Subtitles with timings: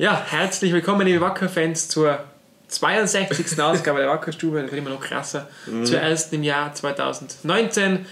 [0.00, 2.20] Ja, herzlich willkommen, liebe Wacker-Fans, zur
[2.68, 3.60] 62.
[3.60, 4.62] Ausgabe der Wackerstube.
[4.62, 5.46] Das wird immer noch krasser.
[5.66, 5.84] Mhm.
[5.84, 8.06] Zur ersten im Jahr 2019.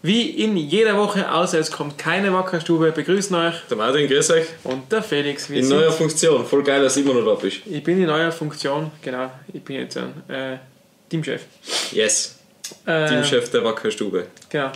[0.00, 4.46] Wie in jeder Woche, außer es kommt keine Wackerstube, begrüßen euch Der Martin, grüß euch.
[4.64, 5.50] und der Felix.
[5.50, 6.46] In neuer Funktion.
[6.46, 7.58] Voll geil, dass du immer noch da bist.
[7.66, 9.30] ich bin in neuer Funktion, genau.
[9.52, 10.56] Ich bin jetzt ein äh,
[11.10, 11.42] Teamchef.
[11.92, 12.38] Yes.
[12.86, 14.28] Äh, Teamchef der Wackerstube.
[14.48, 14.72] Genau.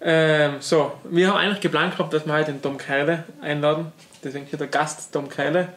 [0.00, 3.92] Ähm, so, wir haben eigentlich geplant gehabt, dass wir heute den Tom Keile einladen.
[4.24, 5.68] Deswegen hier der Gast Tom Keile.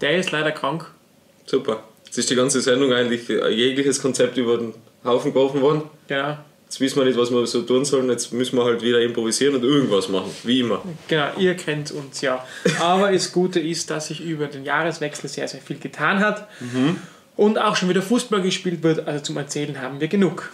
[0.00, 0.90] Der ist leider krank.
[1.46, 1.84] Super.
[2.04, 5.82] Jetzt ist die ganze Sendung eigentlich jegliches Konzept über den Haufen geworfen worden.
[6.08, 6.38] Genau.
[6.64, 8.08] Jetzt wissen wir nicht, was wir so tun sollen.
[8.10, 10.30] Jetzt müssen wir halt wieder improvisieren und irgendwas machen.
[10.42, 10.82] Wie immer.
[11.08, 12.44] Genau, ihr kennt uns ja.
[12.80, 16.48] Aber das Gute ist, dass sich über den Jahreswechsel sehr, sehr viel getan hat.
[17.36, 19.06] Und auch schon wieder Fußball gespielt wird.
[19.06, 20.50] Also zum Erzählen haben wir genug.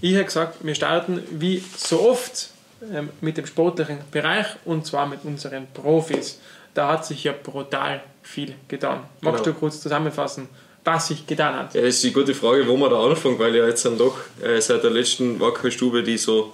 [0.00, 2.50] Ich habe gesagt, wir starten wie so oft
[2.92, 6.40] ähm, mit dem sportlichen Bereich und zwar mit unseren Profis.
[6.74, 9.00] Da hat sich ja brutal viel getan.
[9.20, 9.54] Magst Genau.
[9.54, 10.48] du kurz zusammenfassen,
[10.84, 11.74] was sich getan hat?
[11.74, 14.16] Ja, das ist die gute Frage, wo man da anfangen, weil ja jetzt dann doch
[14.42, 16.52] äh, seit der letzten Wackerstube, die so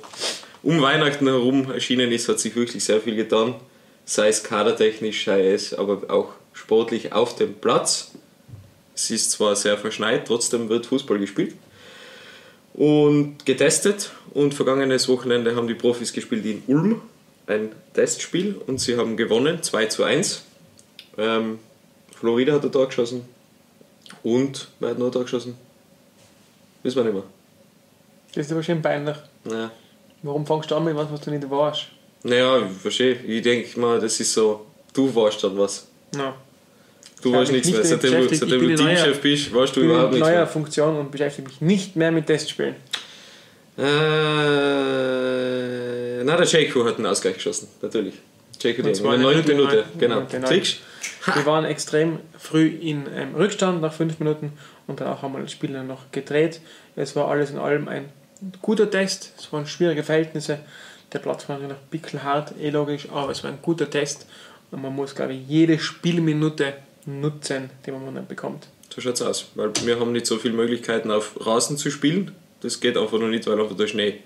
[0.62, 3.54] um Weihnachten herum erschienen ist, hat sich wirklich sehr viel getan.
[4.04, 8.12] Sei es kadertechnisch, sei es aber auch sportlich auf dem Platz.
[8.94, 11.54] Es ist zwar sehr verschneit, trotzdem wird Fußball gespielt.
[12.74, 14.10] Und getestet.
[14.32, 17.00] Und vergangenes Wochenende haben die Profis gespielt in Ulm.
[17.46, 20.42] Ein Testspiel und sie haben gewonnen, 2 zu 1.
[21.18, 21.58] Ähm,
[22.18, 23.22] Florida hat ein Tor geschossen,
[24.22, 25.56] und wer hat noch da geschossen?
[26.82, 27.22] Wissen wir nicht mehr.
[28.34, 29.16] Das ist aber schön peinlich.
[29.44, 29.70] Naja,
[30.22, 31.86] Warum fangst du an mit was, was du nicht warst?
[32.22, 33.14] naja ich verstehe.
[33.26, 35.86] Ich denke mal, das ist so, du warst dann was.
[36.16, 36.34] No.
[37.22, 37.84] Du warst nichts mehr.
[37.84, 40.46] Seitdem, du, seitdem du Teamchef bist, warst du Ich bin überhaupt in nichts neuer mehr.
[40.46, 42.74] Funktion und beschäftige mich nicht mehr mit Testspielen.
[43.78, 43.82] Äh,
[46.24, 48.14] na, der Jaco hat einen Ausgleich geschossen, natürlich.
[48.60, 49.46] Jaco, in der in der 9.
[49.46, 50.16] Minute genau.
[50.16, 50.52] Minute neun.
[50.52, 50.80] Siehst
[51.34, 54.52] Wir waren extrem früh in ähm, Rückstand nach fünf Minuten
[54.86, 56.60] und danach haben wir das Spiel dann noch gedreht.
[56.94, 58.10] Es war alles in allem ein
[58.62, 59.32] guter Test.
[59.38, 60.60] Es waren schwierige Verhältnisse.
[61.12, 64.26] Der Platz war natürlich pickelhart, eh logisch, aber es war ein guter Test.
[64.70, 66.74] Und man muss, glaube ich, jede Spielminute
[67.06, 68.68] nutzen, die man dann bekommt.
[68.94, 69.46] So schaut's aus.
[69.54, 72.32] Weil wir haben nicht so viele Möglichkeiten auf Rasen zu spielen.
[72.60, 74.20] Das geht einfach noch nicht, weil einfach der Schnee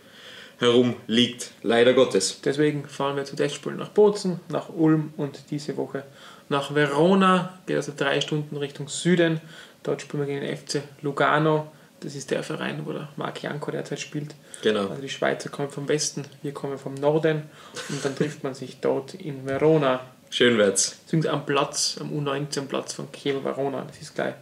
[0.60, 1.50] herumliegt.
[1.62, 2.40] Leider Gottes.
[2.44, 6.04] Deswegen fahren wir zu Testspielen nach Bozen, nach Ulm und diese Woche
[6.48, 7.58] nach Verona.
[7.66, 9.40] Geht also drei Stunden Richtung Süden.
[9.82, 11.72] Dort spielen wir gegen den FC Lugano.
[12.00, 14.34] Das ist der Verein, wo der Marc Janko derzeit spielt.
[14.62, 14.88] Genau.
[14.88, 17.42] Also die Schweizer kommen vom Westen, wir kommen vom Norden
[17.88, 20.00] und dann trifft man sich dort in Verona.
[20.30, 20.96] Schön wär's.
[21.04, 23.84] Beziehungsweise am Platz, am U19 Platz von Chievo Verona.
[23.86, 24.34] Das ist gleich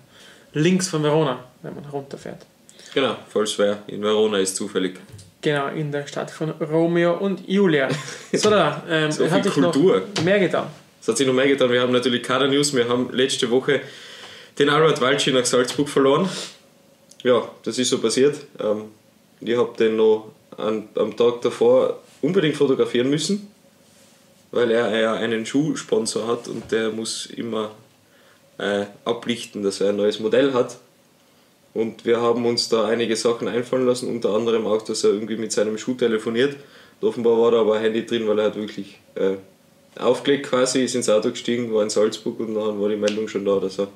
[0.53, 2.47] links von Verona, wenn man runterfährt.
[2.95, 3.83] Genau, voll schwer.
[3.87, 4.99] In Verona ist zufällig.
[5.49, 7.89] Genau, in der Stadt von Romeo und Julia.
[8.35, 10.03] So, da, ähm, So hat sich noch Kultur.
[10.23, 10.67] mehr getan.
[11.01, 11.73] Es hat sich noch mehr getan.
[11.73, 12.75] Wir haben natürlich Kader-News.
[12.75, 13.81] Wir haben letzte Woche
[14.59, 16.29] den Albert Walci nach Salzburg verloren.
[17.23, 18.37] Ja, das ist so passiert.
[18.61, 18.89] Ähm,
[19.41, 23.51] ich habe den noch an, am Tag davor unbedingt fotografieren müssen,
[24.51, 27.71] weil er ja einen Schuhsponsor hat und der muss immer
[28.59, 30.77] äh, ablichten, dass er ein neues Modell hat.
[31.79, 35.37] Und wir haben uns da einige Sachen einfallen lassen, unter anderem auch, dass er irgendwie
[35.37, 36.57] mit seinem Schuh telefoniert.
[37.01, 39.37] Und offenbar war da aber ein Handy drin, weil er hat wirklich äh,
[39.97, 43.45] aufgelegt quasi, ist ins Auto gestiegen, war in Salzburg und dann war die Meldung schon
[43.45, 43.87] da, dass er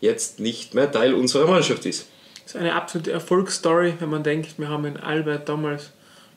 [0.00, 2.08] jetzt nicht mehr Teil unserer Mannschaft ist.
[2.44, 5.90] Das ist eine absolute Erfolgsstory, wenn man denkt, wir haben den Albert damals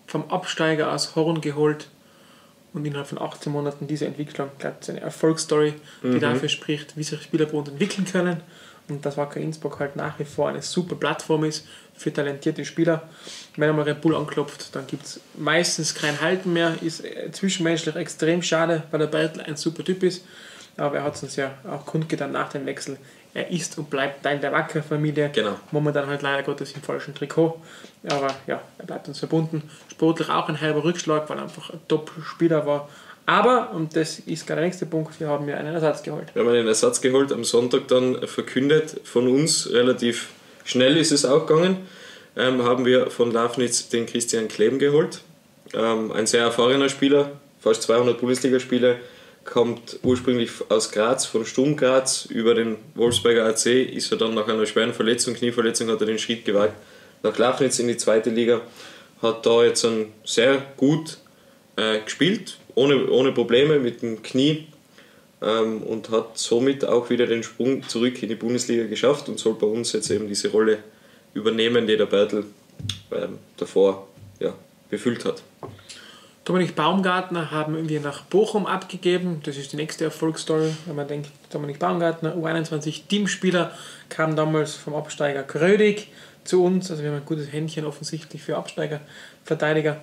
[0.07, 1.87] vom Absteiger aus Horn geholt
[2.73, 4.49] und innerhalb von 18 Monaten diese Entwicklung.
[4.51, 8.05] Ich glaube, das ist eine Erfolgsstory, die dafür spricht, wie sich Spieler bei uns entwickeln
[8.05, 8.41] können
[8.89, 11.65] und dass Wacker Innsbruck halt nach wie vor eine super Plattform ist
[11.95, 13.03] für talentierte Spieler.
[13.55, 17.95] Wenn einmal Red Bull anklopft, dann gibt es meistens kein Halten mehr, ist äh, zwischenmenschlich
[17.95, 20.25] extrem schade, weil der Bertel ein super Typ ist,
[20.77, 22.97] aber er hat es uns ja auch kundgetan nach dem Wechsel.
[23.35, 25.29] Er ist und bleibt Teil der Wacker-Familie.
[25.33, 25.59] Genau.
[25.71, 27.61] Momentan halt leider Gottes im falschen Trikot.
[28.07, 29.69] Aber ja, er bleibt uns verbunden.
[29.91, 32.87] Sportlich auch ein halber Rückschlag, weil er einfach ein Top-Spieler war.
[33.25, 36.27] Aber, und das ist gerade der nächste Punkt, wir haben mir einen Ersatz geholt.
[36.33, 40.29] Wir haben einen Ersatz geholt, am Sonntag dann verkündet von uns, relativ
[40.63, 41.87] schnell ist es auch gegangen,
[42.37, 45.21] ähm, haben wir von Lafnitz den Christian Kleben geholt.
[45.73, 48.97] Ähm, ein sehr erfahrener Spieler, fast 200 Bundesligaspiele,
[49.43, 54.47] kommt ursprünglich aus Graz, von Sturm Graz, über den Wolfsberger AC, ist er dann nach
[54.47, 56.73] einer schweren Verletzung, Knieverletzung, hat er den Schritt gewagt
[57.25, 58.61] nach Lafnitz in die zweite Liga,
[59.21, 61.17] hat da jetzt ein sehr gut
[61.75, 64.67] äh, gespielt, ohne, ohne Probleme mit dem Knie
[65.41, 69.55] ähm, und hat somit auch wieder den Sprung zurück in die Bundesliga geschafft und soll
[69.55, 70.79] bei uns jetzt eben diese Rolle
[71.33, 72.45] übernehmen, die der Bertel
[73.11, 74.07] ähm, davor
[74.39, 74.53] ja,
[74.89, 75.41] befüllt hat.
[76.45, 79.41] Dominik Baumgartner haben wir nach Bochum abgegeben.
[79.43, 83.71] Das ist die nächste Erfolgsstory, wenn man denkt, Dominik Baumgartner, U21 Teamspieler,
[84.09, 86.09] kam damals vom Absteiger Krödig
[86.43, 86.91] zu uns.
[86.91, 89.01] Also wir haben ein gutes Händchen offensichtlich für Absteiger,
[89.43, 89.97] Verteidiger.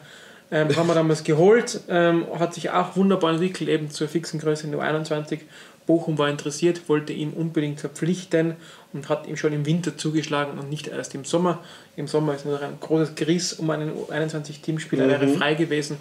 [0.52, 4.66] Ähm, haben wir damals geholt, ähm, hat sich auch wunderbar entwickelt, eben zur fixen Größe
[4.66, 5.40] in der U21.
[5.86, 8.56] Bochum war interessiert, wollte ihn unbedingt verpflichten
[8.92, 11.60] und hat ihm schon im Winter zugeschlagen und nicht erst im Sommer.
[11.96, 15.10] Im Sommer ist noch ein großes Geriss um einen 21-Teamspieler, mhm.
[15.10, 15.96] wäre frei gewesen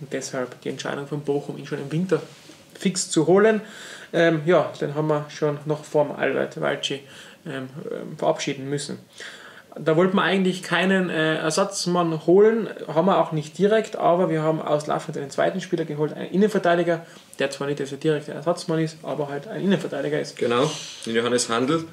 [0.00, 2.22] und deshalb die Entscheidung von Bochum, ihn schon im Winter
[2.78, 3.60] fix zu holen.
[4.12, 7.00] Ähm, ja, den haben wir schon noch vor dem Albert Walci
[7.44, 8.98] ähm, ähm, verabschieden müssen.
[9.78, 14.42] Da wollten wir eigentlich keinen äh, Ersatzmann holen, haben wir auch nicht direkt, aber wir
[14.42, 17.04] haben aus Laffert einen zweiten Spieler geholt, einen Innenverteidiger,
[17.38, 20.36] der zwar nicht der direkte Ersatzmann ist, aber halt ein Innenverteidiger ist.
[20.36, 20.70] Genau,
[21.04, 21.84] Johannes Handel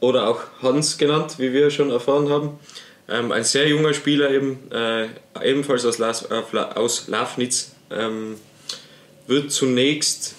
[0.00, 2.58] oder auch Hans genannt, wie wir schon erfahren haben.
[3.08, 5.06] Ähm, ein sehr junger Spieler, eben, äh,
[5.44, 6.42] ebenfalls aus, Las, äh,
[7.08, 8.36] Lafnitz, ähm,
[9.26, 10.34] wird zunächst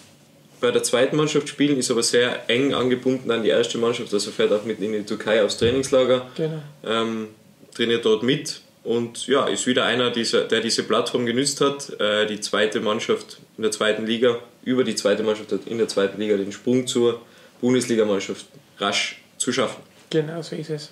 [0.60, 4.32] bei der zweiten Mannschaft spielen, ist aber sehr eng angebunden an die erste Mannschaft, also
[4.32, 6.62] fährt auch mit in die Türkei aufs Trainingslager, genau.
[6.86, 7.28] ähm,
[7.74, 12.26] trainiert dort mit und ja, ist wieder einer, dieser, der diese Plattform genützt hat, äh,
[12.26, 16.38] die zweite Mannschaft in der zweiten Liga, über die zweite Mannschaft in der zweiten Liga
[16.38, 17.22] den Sprung zur
[17.62, 18.46] Bundesligamannschaft
[18.80, 19.82] rasch zu schaffen.
[20.10, 20.92] Genau, so ist es.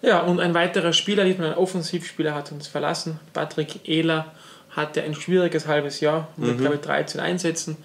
[0.00, 3.18] Ja, und ein weiterer Spieler, diesmal ein Offensivspieler, hat uns verlassen.
[3.32, 4.32] Patrick Ehler
[4.70, 6.60] hatte ein schwieriges halbes Jahr mit, mhm.
[6.60, 7.76] glaube ich, 13 Einsätzen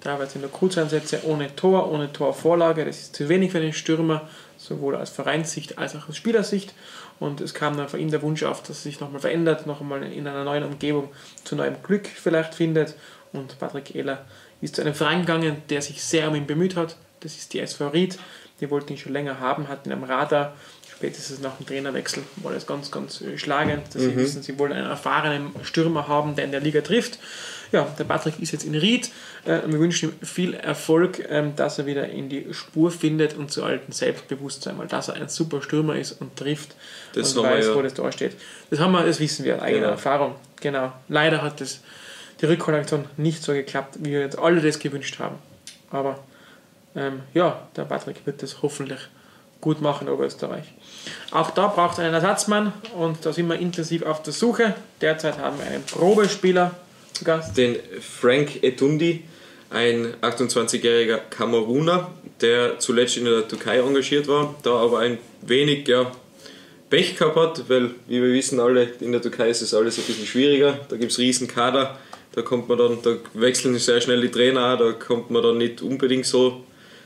[0.00, 2.84] teilweise nur Kurzeinsätze ohne Tor, ohne Torvorlage.
[2.84, 6.74] Das ist zu wenig für den Stürmer, sowohl aus Vereinssicht als auch aus Spielersicht.
[7.18, 10.02] Und es kam dann von ihm der Wunsch auf, dass er sich nochmal verändert, nochmal
[10.04, 11.10] in einer neuen Umgebung
[11.44, 12.94] zu neuem Glück vielleicht findet.
[13.32, 14.24] Und Patrick Ehler
[14.60, 16.96] ist zu einem Verein gegangen, der sich sehr um ihn bemüht hat.
[17.20, 18.18] Das ist die SV Ried.
[18.60, 20.54] Die wollten ihn schon länger haben, hatten ihn am Radar.
[20.90, 24.10] Spätestens nach dem Trainerwechsel war das ganz, ganz äh, schlagend, dass mhm.
[24.10, 27.18] sie wissen, sie wollen einen erfahrenen Stürmer haben, der in der Liga trifft
[27.72, 29.10] ja, der Patrick ist jetzt in Ried
[29.44, 33.36] äh, und wir wünschen ihm viel Erfolg, ähm, dass er wieder in die Spur findet
[33.36, 36.74] und zu alten Selbstbewusstsein, weil dass er ein super Stürmer ist und trifft
[37.14, 37.74] das und weiß, ja.
[37.74, 38.32] wo das da steht.
[38.70, 39.92] Das haben wir, das wissen wir, eigene genau.
[39.92, 40.34] Erfahrung.
[40.60, 40.92] Genau.
[41.08, 41.80] Leider hat das
[42.40, 45.36] die Rückkollektion nicht so geklappt, wie wir jetzt alle das gewünscht haben.
[45.90, 46.18] Aber
[46.96, 49.00] ähm, ja, der Patrick wird das hoffentlich
[49.60, 50.64] gut machen in Oberösterreich.
[51.30, 54.74] Auch da braucht es einen Ersatzmann und da sind wir intensiv auf der Suche.
[55.00, 56.72] Derzeit haben wir einen Probespieler
[57.20, 57.56] zu Gast?
[57.56, 59.22] Den Frank Etundi,
[59.68, 66.10] ein 28-jähriger Kameruner, der zuletzt in der Türkei engagiert war, da aber ein wenig ja,
[66.88, 70.04] Pech gehabt hat, weil, wie wir wissen alle, in der Türkei ist es alles ein
[70.04, 70.80] bisschen schwieriger.
[70.88, 71.98] Da gibt es riesen Kader,
[72.32, 75.82] da kommt man dann, da wechseln sehr schnell die Trainer, da kommt man dann nicht
[75.82, 76.64] unbedingt so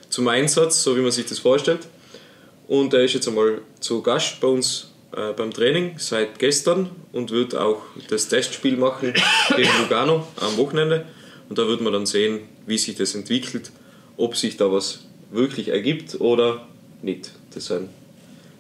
[0.08, 1.81] zum Einsatz, so wie man sich das vorstellt.
[2.69, 7.31] Und er ist jetzt einmal zu Gast bei uns äh, beim Training seit gestern und
[7.31, 9.14] wird auch das Testspiel machen
[9.56, 11.05] gegen Lugano am Wochenende.
[11.49, 13.70] Und da wird man dann sehen, wie sich das entwickelt,
[14.16, 16.66] ob sich da was wirklich ergibt oder
[17.02, 17.31] nicht.
[17.55, 17.90] Das sind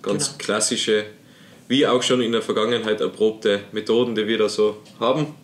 [0.02, 0.38] ganz genau.
[0.38, 1.06] klassische,
[1.68, 5.34] wie auch schon in der Vergangenheit erprobte Methoden, die wir da so haben.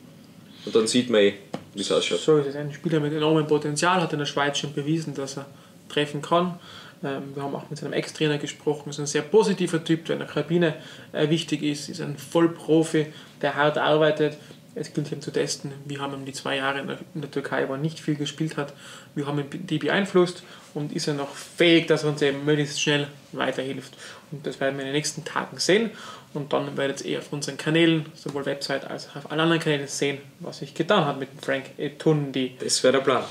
[0.67, 1.35] Und dann sieht man eh,
[1.75, 2.21] wie es ausschaut.
[2.21, 2.57] So ist es.
[2.57, 5.47] Ein Spieler mit enormem Potenzial hat in der Schweiz schon bewiesen, dass er
[5.89, 6.59] treffen kann.
[7.02, 8.91] Ähm, wir haben auch mit seinem Ex-Trainer gesprochen.
[8.91, 10.75] Ist ein sehr positiver Typ, der in der Kabine
[11.12, 11.88] äh, wichtig ist.
[11.88, 13.06] Ist ein Vollprofi,
[13.41, 14.37] der hart arbeitet.
[14.75, 15.73] Es gilt ihm zu testen.
[15.85, 18.73] Wir haben ihm die zwei Jahre in der, Türkei, wo er nicht viel gespielt hat,
[19.17, 20.44] wir haben ihn die beeinflusst
[20.75, 23.97] und ist er noch fähig, dass er uns eben möglichst schnell weiterhilft.
[24.30, 25.90] Und das werden wir in den nächsten Tagen sehen.
[26.35, 29.88] Und dann werdet ihr auf unseren Kanälen, sowohl Website als auch auf allen anderen Kanälen
[29.88, 32.57] sehen, was sich getan hat mit Frank Etundi.
[32.61, 33.25] Das wäre der Plan.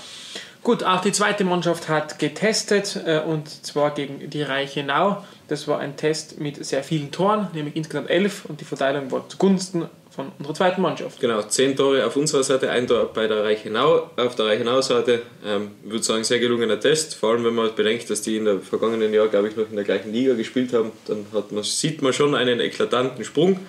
[0.61, 5.23] Gut, auch die zweite Mannschaft hat getestet äh, und zwar gegen die Reichenau.
[5.47, 9.27] Das war ein Test mit sehr vielen Toren, nämlich insgesamt elf und die Verteilung war
[9.29, 11.21] zugunsten von unserer zweiten Mannschaft.
[11.21, 14.09] Genau, zehn Tore auf unserer Seite, ein Tor bei der Reichenau.
[14.17, 18.09] Auf der Reichenau-Seite, ähm, ich würde sagen, sehr gelungener Test, vor allem wenn man bedenkt,
[18.09, 20.91] dass die in der vergangenen Jahr, glaube ich, noch in der gleichen Liga gespielt haben,
[21.07, 23.59] dann man, sieht man schon einen eklatanten Sprung.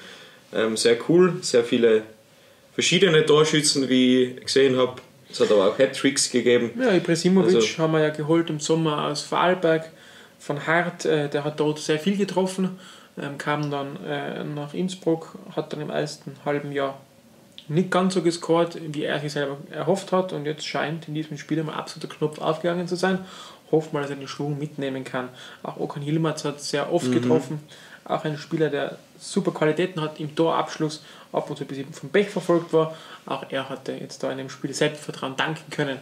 [0.53, 2.03] Ähm, sehr cool, sehr viele
[2.75, 4.95] verschiedene Torschützen, wie ich gesehen habe
[5.33, 6.71] es hat aber auch Hat-Tricks gegeben.
[6.81, 9.91] Ja, Ibrahimovic also, haben wir ja geholt im Sommer aus Vorarlberg
[10.39, 11.05] von Hart.
[11.05, 12.79] Äh, der hat dort sehr viel getroffen,
[13.19, 16.99] ähm, kam dann äh, nach Innsbruck, hat dann im ersten halben Jahr
[17.69, 20.33] nicht ganz so gescored, wie er sich selber erhofft hat.
[20.33, 23.21] Und jetzt scheint in diesem Spiel mal absoluter Knopf aufgegangen zu sein.
[23.71, 25.29] Hofft mal, dass er den Schwung mitnehmen kann.
[25.63, 27.15] Auch Okan Hilmaz hat sehr oft mhm.
[27.15, 27.61] getroffen.
[28.05, 32.09] Auch ein Spieler, der super Qualitäten hat im Torabschluss, ab und zu bis eben vom
[32.09, 32.97] Pech verfolgt war.
[33.27, 35.99] Auch er hatte jetzt da in dem Spiel Selbstvertrauen danken können.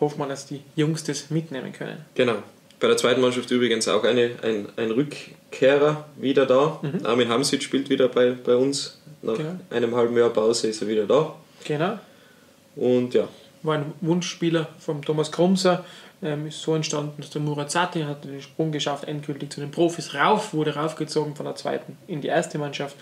[0.00, 2.04] Hoffen wir, dass die Jungs das mitnehmen können.
[2.14, 2.36] Genau.
[2.80, 6.80] Bei der zweiten Mannschaft übrigens auch eine, ein, ein Rückkehrer wieder da.
[6.82, 7.06] Mhm.
[7.06, 9.00] Armin Hamsit spielt wieder bei, bei uns.
[9.22, 9.58] Nach genau.
[9.70, 11.34] einem halben Jahr Pause ist er wieder da.
[11.64, 11.98] Genau.
[12.76, 13.28] Und ja.
[13.62, 15.84] War ein Wunschspieler vom Thomas Krumser.
[16.24, 20.14] Ähm, ist so entstanden, dass der Murazati hat den Sprung geschafft, endgültig zu den Profis
[20.14, 22.96] rauf, wurde raufgezogen von der zweiten in die erste Mannschaft.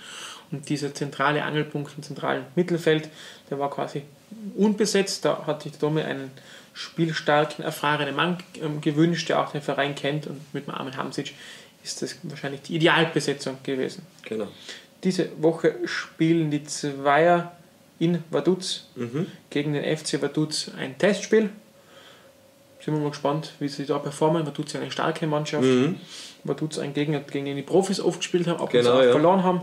[0.50, 3.08] Und dieser zentrale Angelpunkt im zentralen Mittelfeld,
[3.48, 4.02] der war quasi
[4.56, 5.24] unbesetzt.
[5.24, 6.30] Da hat sich der Domi einen
[6.74, 10.26] spielstarken, erfahrenen Mann ähm, gewünscht, der auch den Verein kennt.
[10.26, 11.34] Und mit dem Armin Hamsic
[11.84, 14.04] ist das wahrscheinlich die Idealbesetzung gewesen.
[14.24, 14.48] Genau.
[15.04, 17.52] Diese Woche spielen die Zweier
[17.98, 19.26] in Vaduz Mhm.
[19.50, 21.50] gegen den FC Vaduz ein Testspiel.
[22.84, 24.44] Sind wir mal gespannt, wie sie da performen.
[24.44, 25.64] Vaduz ist ja eine starke Mannschaft.
[25.64, 25.96] Mhm.
[26.44, 29.02] Vaduz ein Gegner, gegen den die Profis oft gespielt haben, ab und Genau, zu auch
[29.02, 29.12] ja.
[29.12, 29.60] verloren haben.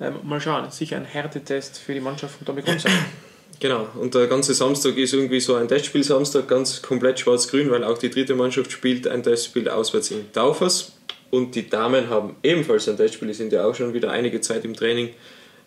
[0.00, 2.96] Ähm, mal schauen, sicher ein Härtetest für die Mannschaft von Tommy Gonzalez.
[3.60, 7.96] Genau, und der ganze Samstag ist irgendwie so ein Testspiel-Samstag, ganz komplett schwarz-grün, weil auch
[7.96, 10.92] die dritte Mannschaft spielt ein Testspiel auswärts in Taufers.
[11.30, 14.64] Und die Damen haben ebenfalls ein Testspiel, die sind ja auch schon wieder einige Zeit
[14.64, 15.10] im Training.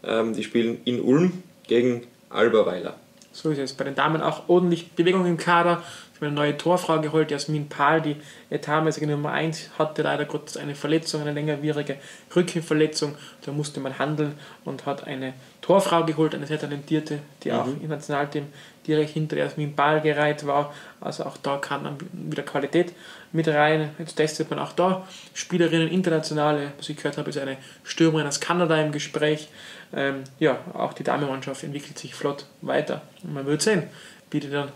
[0.04, 2.98] Ähm, die spielen in Ulm gegen Alberweiler.
[3.32, 3.74] So ist es.
[3.74, 5.84] Bei den Damen auch ordentlich Bewegung im Kader.
[6.18, 8.16] Ich habe eine neue Torfrau geholt, Jasmin Pahl, die
[8.50, 11.98] etatmäßige Nummer 1, hatte leider Gottes eine Verletzung, eine längerwierige
[12.36, 13.14] Rückenverletzung.
[13.46, 14.34] Da musste man handeln
[14.66, 18.48] und hat eine Torfrau geholt, eine sehr talentierte, die auch im Nationalteam
[18.88, 20.74] direkt hinter Jasmin Pahl gereiht war.
[21.02, 22.94] Also auch da kann dann wieder Qualität
[23.32, 23.92] mit rein.
[24.00, 26.72] Jetzt testet man auch da Spielerinnen internationale.
[26.80, 29.50] Was ich gehört habe, ist eine Stürmerin aus Kanada im Gespräch.
[29.96, 33.04] Ähm, ja, auch die Damenmannschaft entwickelt sich flott weiter.
[33.22, 33.84] Und man wird sehen,
[34.32, 34.72] wie die dann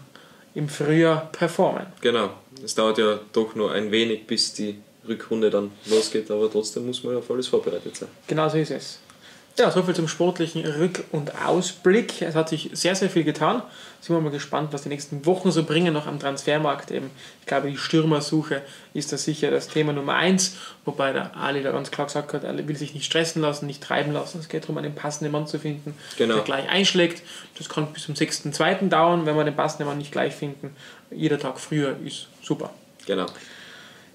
[0.54, 1.88] im Frühjahr performen.
[2.02, 2.32] Genau,
[2.64, 7.04] es dauert ja doch nur ein wenig, bis die Rückrunde dann losgeht, aber trotzdem muss
[7.04, 8.10] man auf alles vorbereitet sein.
[8.28, 9.00] Genau so ist es.
[9.62, 12.24] Ja, soviel zum sportlichen Rück- und Ausblick.
[12.24, 13.62] Es hat sich sehr, sehr viel getan.
[14.00, 16.90] Sind wir mal gespannt, was die nächsten Wochen so bringen, noch am Transfermarkt.
[16.90, 18.64] Eben, ich glaube, die Stürmersuche
[18.96, 22.44] ist da sicher das Thema Nummer eins, wobei der Ali da ganz klar gesagt hat,
[22.44, 24.40] er will sich nicht stressen lassen, nicht treiben lassen.
[24.40, 26.34] Es geht darum, einen passenden Mann zu finden, Genau.
[26.38, 27.22] der gleich einschlägt.
[27.60, 28.90] Das kann bis zum 6.2.
[28.90, 30.76] dauern, wenn wir den passenden Mann nicht gleich finden.
[31.12, 32.72] Jeder Tag früher ist super.
[33.06, 33.28] Genau.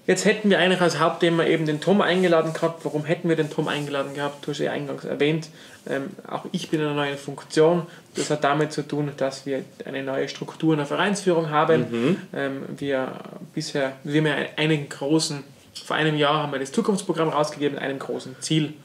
[0.07, 2.85] Jetzt hätten wir eigentlich als Hauptthema eben den Tom eingeladen gehabt.
[2.85, 4.47] Warum hätten wir den Tom eingeladen gehabt?
[4.47, 5.49] Du hast ja eingangs erwähnt.
[5.85, 7.85] Ähm, auch ich bin in einer neuen Funktion.
[8.15, 11.87] Das hat damit zu tun, dass wir eine neue Struktur in der Vereinsführung haben.
[12.33, 13.11] Ähm, wir
[13.53, 15.43] bisher, wir haben ja einen großen,
[15.83, 18.75] vor einem Jahr haben wir das Zukunftsprogramm rausgegeben mit einem großen Ziel.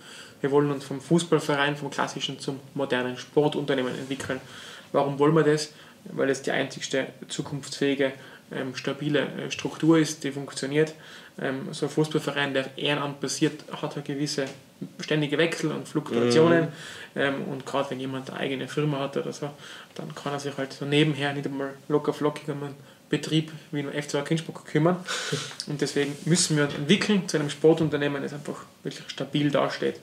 [0.41, 4.41] Wir wollen uns vom Fußballverein, vom klassischen zum modernen Sportunternehmen entwickeln.
[4.91, 5.73] Warum wollen wir das?
[6.05, 8.13] Weil es die einzigste zukunftsfähige
[8.55, 10.95] ähm, stabile äh, Struktur ist, die funktioniert.
[11.41, 14.47] Ähm, so ein Fußballverein, der auf Ehrenamt basiert, hat eine gewisse
[15.01, 16.69] ständige Wechsel und Fluktuationen.
[17.15, 19.51] Ähm, und gerade wenn jemand eine eigene Firma hat oder so,
[19.95, 22.75] dann kann er sich halt so nebenher nicht einmal locker flockig um einen
[23.09, 24.97] Betrieb wie ein FC Kindsburg kümmern.
[25.67, 30.01] Und deswegen müssen wir uns entwickeln zu einem Sportunternehmen, das einfach wirklich stabil dasteht.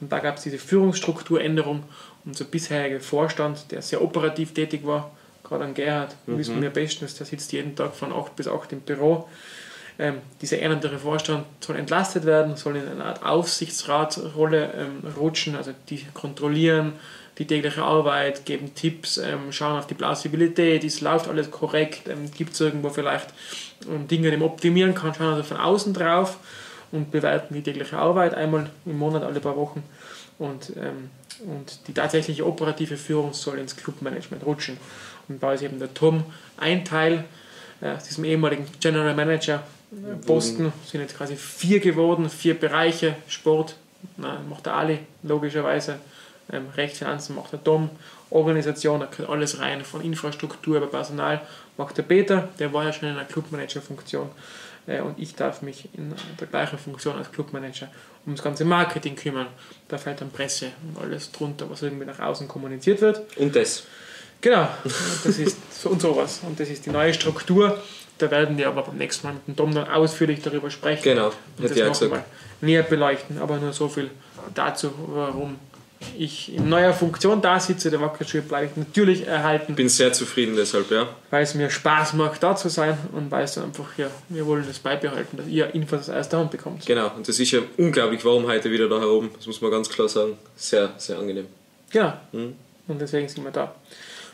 [0.00, 1.84] Und da gab es diese Führungsstrukturänderung.
[2.24, 5.10] Unser bisheriger Vorstand, der sehr operativ tätig war,
[5.50, 8.80] gerade an Gerhard, wissen wir bestens, der sitzt jeden Tag von 8 bis 8 im
[8.80, 9.28] Büro.
[9.98, 15.72] Ähm, dieser ehrenamtliche Vorstand soll entlastet werden, soll in eine Art Aufsichtsratsrolle ähm, rutschen, also
[15.90, 16.94] die kontrollieren
[17.40, 22.30] die tägliche Arbeit, geben Tipps, ähm, schauen auf die Plausibilität, ist, läuft alles korrekt, ähm,
[22.30, 23.28] gibt es irgendwo vielleicht
[23.88, 26.36] ähm, Dinge, die man optimieren kann, schauen also von außen drauf
[26.92, 29.82] und bewerten die tägliche Arbeit einmal im Monat, alle paar Wochen
[30.38, 31.08] und, ähm,
[31.46, 34.76] und die tatsächliche operative Führung soll ins Clubmanagement rutschen.
[35.30, 36.24] Und da ist eben der Tom
[36.58, 37.24] ein Teil
[37.80, 43.16] äh, aus diesem ehemaligen General Manager äh, Posten, sind jetzt quasi vier geworden, vier Bereiche,
[43.28, 43.76] Sport,
[44.16, 45.98] na, macht der Ali logischerweise,
[46.52, 47.90] ähm, Rechtsfinanzen macht der Tom,
[48.30, 51.40] Organisation, da gehört alles rein, von Infrastruktur über Personal
[51.76, 54.28] macht der Peter, der war ja schon in einer Clubmanager-Funktion
[54.86, 57.88] äh, und ich darf mich in der gleichen Funktion als Clubmanager
[58.26, 59.46] um das ganze Marketing kümmern.
[59.88, 63.22] Da fällt dann Presse und alles drunter, was irgendwie nach außen kommuniziert wird.
[63.38, 63.84] Und das.
[64.40, 64.68] Genau,
[65.24, 66.40] das ist so und sowas.
[66.46, 67.82] Und das ist die neue Struktur.
[68.18, 71.02] Da werden wir aber beim nächsten Mal mit dem Dom dann ausführlich darüber sprechen.
[71.02, 72.10] Genau, und das ich auch noch gesagt.
[72.10, 72.24] mal
[72.60, 73.38] näher beleuchten.
[73.38, 74.10] Aber nur so viel
[74.54, 75.56] dazu, warum
[76.16, 77.90] ich in neuer Funktion da sitze.
[77.90, 81.08] Der Wackerschule bleibe ich natürlich erhalten, Bin sehr zufrieden deshalb, ja.
[81.30, 84.46] weil es mir Spaß macht, da zu sein und weil es dann einfach, ja, wir
[84.46, 86.86] wollen das beibehalten, dass ihr Infos aus erster Hand bekommt.
[86.86, 89.30] Genau, und das ist ja unglaublich warm heute wieder da herum.
[89.36, 90.38] Das muss man ganz klar sagen.
[90.56, 91.46] Sehr, sehr angenehm.
[91.90, 92.12] Genau.
[92.32, 92.54] Mhm.
[92.88, 93.74] Und deswegen sind wir da.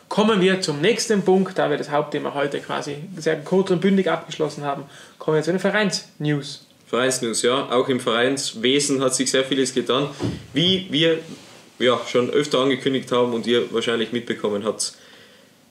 [0.09, 4.09] Kommen wir zum nächsten Punkt, da wir das Hauptthema heute quasi sehr kurz und bündig
[4.09, 4.83] abgeschlossen haben,
[5.19, 6.65] kommen wir zu den Vereins-News.
[6.87, 7.69] Vereinsnews, ja.
[7.69, 10.09] Auch im Vereinswesen hat sich sehr vieles getan.
[10.53, 11.19] Wie wir
[11.79, 14.93] ja, schon öfter angekündigt haben und ihr wahrscheinlich mitbekommen habt,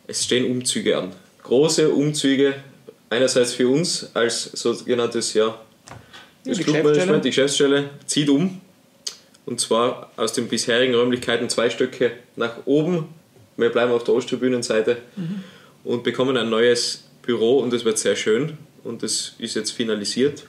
[0.06, 1.12] es stehen Umzüge an.
[1.42, 2.54] Große Umzüge,
[3.08, 5.58] einerseits für uns als sogenanntes, ja,
[6.44, 8.60] das die Clubmanagement, die Geschäftsstelle, zieht um.
[9.46, 13.08] Und zwar aus den bisherigen Räumlichkeiten zwei Stöcke nach oben
[13.56, 15.44] Wir bleiben auf der Osttribünenseite mhm.
[15.84, 20.44] und bekommen ein neues Büro und das wird sehr schön und das ist jetzt finalisiert.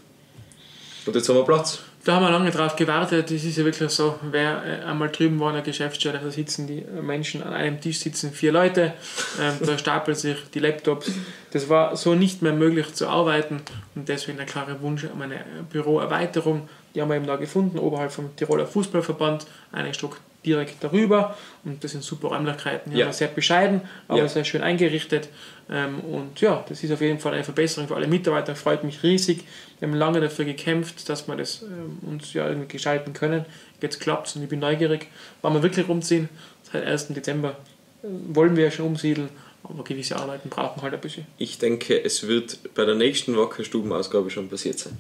[1.05, 1.79] Und jetzt haben wir Platz.
[2.03, 3.31] Da haben wir lange drauf gewartet.
[3.31, 6.65] Das ist ja wirklich so, wer äh, einmal drüben war in der Geschäftsstelle, da sitzen
[6.65, 8.93] die Menschen an einem Tisch, sitzen vier Leute,
[9.41, 11.11] ähm, da stapeln sich die Laptops.
[11.51, 13.61] Das war so nicht mehr möglich zu arbeiten
[13.95, 16.69] und deswegen der klare Wunsch um eine Büroerweiterung.
[16.95, 21.84] Die haben wir eben da gefunden, oberhalb vom Tiroler Fußballverband, einen Stock direkt darüber und
[21.84, 22.96] das sind super Räumlichkeiten.
[22.96, 23.12] Ja.
[23.12, 24.27] sehr bescheiden, aber ja.
[24.27, 25.29] sehr schön eingerichtet
[25.70, 29.03] ähm, und ja, das ist auf jeden Fall eine Verbesserung für alle Mitarbeiter, freut mich
[29.03, 29.44] riesig.
[29.79, 33.46] Wir haben lange dafür gekämpft, dass wir das ähm, uns ja irgendwie gestalten können.
[33.82, 35.08] Jetzt klappt es und ich bin neugierig,
[35.41, 36.29] wann wir wirklich umziehen.
[36.72, 37.10] Seit 1.
[37.10, 37.58] Dezember
[38.01, 39.29] äh, wollen wir ja schon umsiedeln,
[39.63, 41.25] aber gewisse Arbeiten brauchen halt ein bisschen.
[41.38, 44.98] Ich denke, es wird bei der nächsten Wackerstubenausgabe schon passiert sein.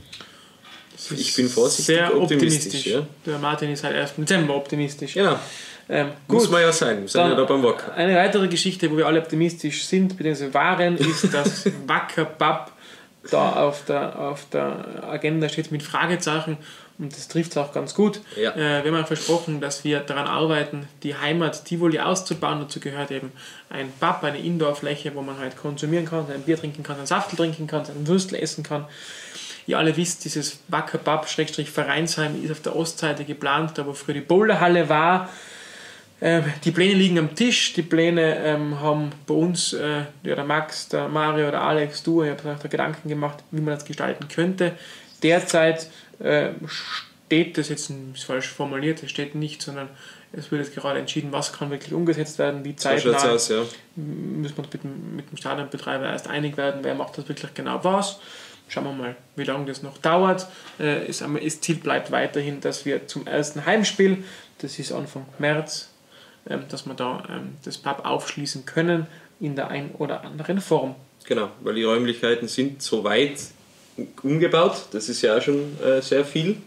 [1.11, 2.65] Ich bin vorsichtig sehr optimistisch.
[2.65, 3.07] optimistisch ja.
[3.25, 5.13] Der Martin ist halt erst im Dezember optimistisch.
[5.13, 5.37] Genau.
[5.89, 7.93] Ähm, Muss man ja sein, wir sind ja da beim Wacker.
[7.93, 10.53] Eine weitere Geschichte, wo wir alle optimistisch sind, bzw.
[10.53, 12.71] waren, ist, dass Wacker Pub
[13.29, 16.57] da auf der, auf der Agenda steht mit Fragezeichen
[16.97, 18.21] und das trifft es auch ganz gut.
[18.35, 18.51] Ja.
[18.55, 22.59] Äh, wir haben versprochen, dass wir daran arbeiten, die Heimat Tivoli auszubauen.
[22.59, 23.31] Dazu gehört eben
[23.69, 27.37] ein Pub, eine Indoorfläche, wo man halt konsumieren kann, ein Bier trinken kann, ein Saftel
[27.37, 28.85] trinken kann, ein Würstel essen kann
[29.67, 34.89] ihr alle wisst, dieses Wackerbab-Vereinsheim ist auf der Ostseite geplant, da wo früher die Boulderhalle
[34.89, 35.29] war.
[36.19, 37.73] Ähm, die Pläne liegen am Tisch.
[37.73, 42.23] Die Pläne ähm, haben bei uns, äh, ja, der Max, der Mario, der Alex, du,
[42.23, 44.73] ich habe da Gedanken gemacht, wie man das gestalten könnte.
[45.21, 49.89] Derzeit äh, steht das jetzt, ist falsch formuliert, es steht nicht, sondern
[50.33, 53.19] es wird jetzt gerade entschieden, was kann wirklich umgesetzt werden, wie zeitnah.
[53.19, 53.63] So aus, ja.
[53.95, 57.83] Müssen wir uns mit mit dem Stadionbetreiber erst einig werden, wer macht das wirklich genau
[57.83, 58.19] was.
[58.69, 60.47] Schauen wir mal, wie lange das noch dauert.
[60.77, 64.23] Äh, das Ziel bleibt weiterhin, dass wir zum ersten Heimspiel,
[64.59, 65.89] das ist Anfang März,
[66.49, 69.07] ähm, dass wir da ähm, das Pub aufschließen können
[69.39, 70.95] in der einen oder anderen Form.
[71.25, 73.39] Genau, weil die Räumlichkeiten sind so weit
[74.23, 76.57] umgebaut, das ist ja auch schon äh, sehr viel.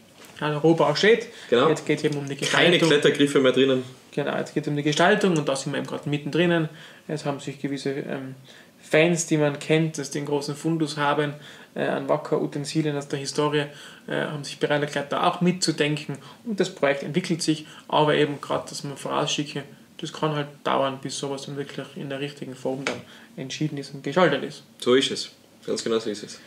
[0.41, 1.27] Ja, Rohbau steht.
[1.51, 1.69] Genau.
[1.69, 2.73] Jetzt geht es eben um die Gestaltung.
[2.73, 3.85] Keine Klettergriffe mehr drinnen.
[4.13, 6.69] Genau, jetzt geht es um die Gestaltung und da sind wir eben gerade mittendrin.
[7.07, 8.35] Jetzt haben sich gewisse ähm,
[8.83, 11.35] Fans, die man kennt, dass die einen großen Fundus haben,
[11.75, 13.67] äh, an Wacker-Utensilien aus der Historie,
[14.07, 16.17] äh, haben sich bereit erklärt, da auch mitzudenken.
[16.45, 19.63] Und das Projekt entwickelt sich, aber eben gerade, dass man vorausschicke,
[19.99, 23.01] das kann halt dauern, bis sowas dann wirklich in der richtigen Form dann
[23.37, 24.63] entschieden ist und geschaltet ist.
[24.79, 25.31] So ist es.
[25.67, 26.41] Ganz genau so ist es.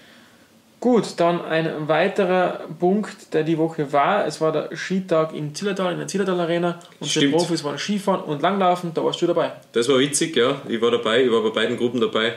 [0.84, 4.28] Gut, dann ein weiterer Punkt, der die Woche war.
[4.28, 6.78] Es war der Skitag in Zillertal, in der Zillertal Arena.
[7.00, 7.28] Und Stimmt.
[7.28, 8.94] die Profis waren Skifahren und Langlaufen.
[8.94, 9.54] Da warst du dabei.
[9.72, 10.62] Das war witzig, ja.
[10.68, 11.24] Ich war dabei.
[11.24, 12.34] Ich war bei beiden Gruppen dabei.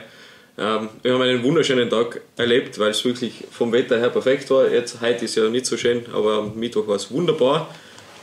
[0.59, 4.67] Ähm, wir haben einen wunderschönen Tag erlebt, weil es wirklich vom Wetter her perfekt war.
[4.67, 7.73] Jetzt heute ist ja nicht so schön, aber am Mittwoch war es wunderbar.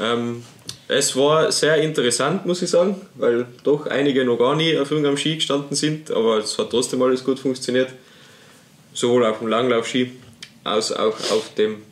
[0.00, 0.42] Ähm,
[0.88, 5.16] es war sehr interessant, muss ich sagen, weil doch einige noch gar nie auf irgendeinem
[5.16, 7.90] Ski gestanden sind, aber es hat trotzdem alles gut funktioniert.
[8.92, 10.10] Sowohl auf dem Langlaufski
[10.64, 11.82] als auch auf dem,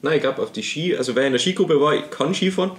[0.00, 2.72] nein, ich glaube auf die Ski, also wer in der Skigruppe war, kann Skifahren.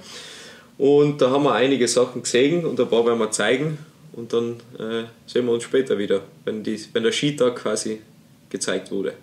[0.79, 3.77] Und da haben wir einige Sachen gesehen und ein paar werden wir zeigen
[4.13, 8.01] und dann äh, sehen wir uns später wieder, wenn, die, wenn der Skitag quasi
[8.49, 9.13] gezeigt wurde.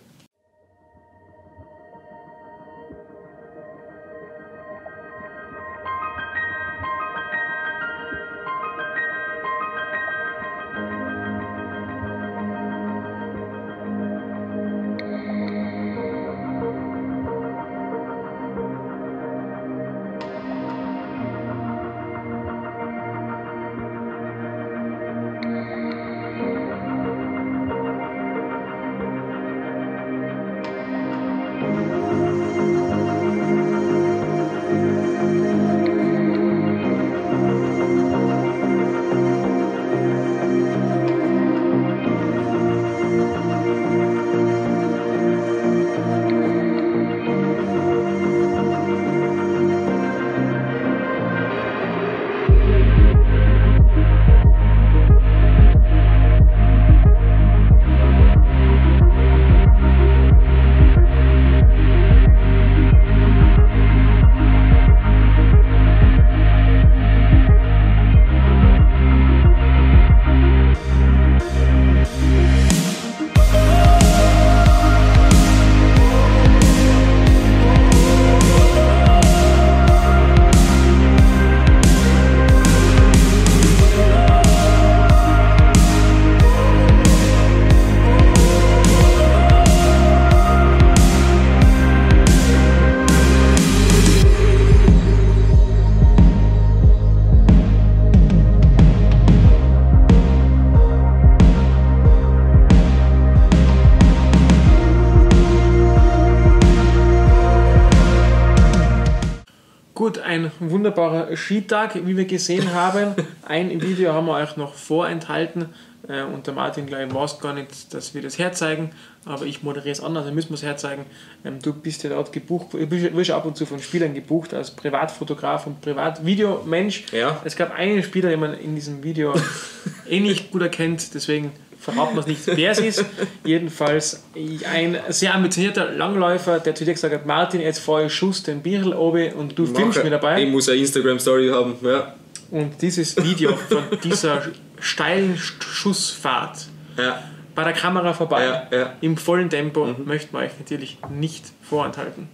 [111.51, 113.13] Skitag, wie wir gesehen haben.
[113.43, 115.67] Ein Video haben wir euch noch vorenthalten.
[116.09, 118.93] Äh, und der Martin, glaube ich, weiß gar nicht, dass wir das herzeigen,
[119.25, 121.07] aber ich moderiere es anders, also müssen wir es herzeigen.
[121.45, 124.71] Ähm, du bist ja dort gebucht, du wirst ab und zu von Spielern gebucht als
[124.71, 127.07] Privatfotograf und Privatvideomensch.
[127.11, 127.41] Ja.
[127.45, 129.35] Es gab einen Spieler, den man in diesem Video
[130.09, 133.05] eh nicht gut erkennt, deswegen verraten wir es nicht, wer es ist.
[133.45, 134.23] Jedenfalls
[134.71, 138.63] ein sehr ambitionierter Langläufer, der zu dir gesagt hat, Martin, jetzt fahre ich Schuss den
[138.63, 140.43] Birl oben und du filmst mir dabei.
[140.43, 142.15] Ich muss eine Instagram-Story haben, ja.
[142.51, 144.43] Und dieses Video von dieser
[144.81, 146.67] steilen Schussfahrt
[146.99, 147.23] ja.
[147.55, 148.93] bei der Kamera vorbei, ja, ja.
[149.01, 150.05] im vollen Tempo, mhm.
[150.05, 152.29] möchten wir euch natürlich nicht vorenthalten.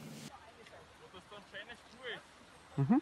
[2.77, 3.01] Mhm.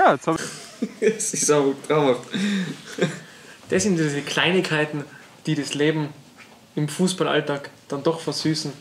[0.00, 0.50] Ja, jetzt habe ich.
[1.00, 2.22] Es ist auch traumhaft.
[3.68, 5.04] Das sind diese Kleinigkeiten,
[5.44, 6.08] die das Leben
[6.74, 8.72] im Fußballalltag dann doch versüßen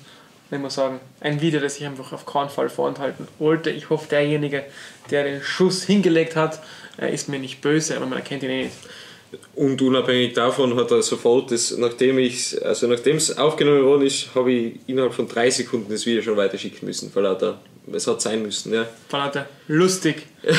[0.50, 3.70] wenn wir sagen, ein Video, das ich einfach auf keinen Fall vorenthalten wollte.
[3.70, 4.66] Ich hoffe, derjenige,
[5.12, 6.62] der den Schuss hingelegt hat,
[6.98, 8.76] ist mir nicht böse, aber man erkennt ihn eh nicht.
[9.54, 14.34] Und unabhängig davon hat er sofort, das, nachdem ich, also nachdem es aufgenommen worden ist,
[14.34, 17.60] habe ich innerhalb von drei Sekunden das Video schon weiterschicken müssen, weil lauter,
[17.94, 18.88] es hat sein müssen, ja.
[19.12, 20.26] Weil lauter lustig.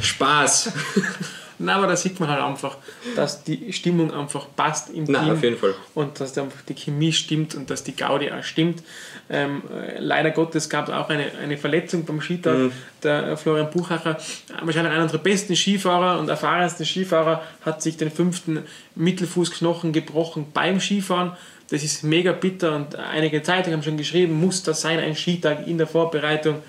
[0.00, 0.72] Spaß.
[1.60, 2.76] Nein, aber da sieht man halt einfach,
[3.16, 5.32] dass die Stimmung einfach passt im Nein, Team.
[5.32, 5.74] auf jeden Fall.
[5.94, 8.84] Und dass einfach die Chemie stimmt und dass die Gaudi auch stimmt.
[9.28, 12.56] Ähm, äh, leider Gottes gab es auch eine, eine Verletzung beim Skitag.
[12.56, 12.72] Mhm.
[13.02, 14.18] Der Florian Buchacher,
[14.62, 18.62] wahrscheinlich einer unserer besten Skifahrer und erfahrensten Skifahrer, hat sich den fünften
[18.94, 21.32] Mittelfußknochen gebrochen beim Skifahren.
[21.70, 25.66] Das ist mega bitter und einige Zeitungen haben schon geschrieben, muss das sein, ein Skitag
[25.66, 26.62] in der Vorbereitung.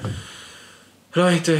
[1.14, 1.60] Leute,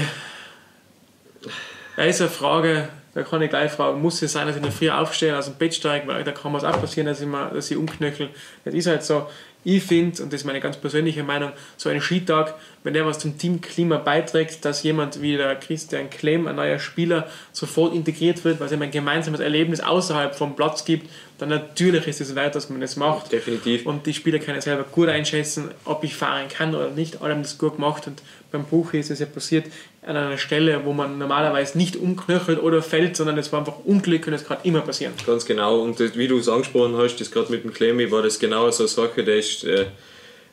[2.00, 4.64] da ist eine Frage, da kann ich gleich fragen, muss es sein, dass ich in
[4.64, 7.28] der Früh aufstehe, aus dem Bett steige, weil da kann es auch passieren, dass ich,
[7.28, 8.30] mal, dass ich umknöchel.
[8.64, 9.28] Das ist halt so.
[9.66, 13.20] Ich finde, und das ist meine ganz persönliche Meinung, so ein Skitag, wenn der was
[13.20, 18.62] zum Teamklima beiträgt, dass jemand wie der Christian Klemm, ein neuer Spieler, sofort integriert wird,
[18.62, 22.56] weil es ihm ein gemeinsames Erlebnis außerhalb vom Platz gibt, dann natürlich ist es wert,
[22.56, 23.34] dass man das macht.
[23.34, 23.86] Definitiv.
[23.86, 27.22] Und die Spieler können selber gut einschätzen, ob ich fahren kann oder nicht.
[27.22, 29.66] Alle haben das gut gemacht und beim Buch ist es ja passiert
[30.02, 34.28] an einer Stelle, wo man normalerweise nicht umknöchelt oder fällt, sondern es war einfach Unglück
[34.28, 35.14] und es kann immer passieren.
[35.26, 35.82] Ganz genau.
[35.82, 38.84] Und wie du es angesprochen hast, das gerade mit dem Clemmy, war das genau so
[38.84, 39.88] eine Sache, der ist, äh,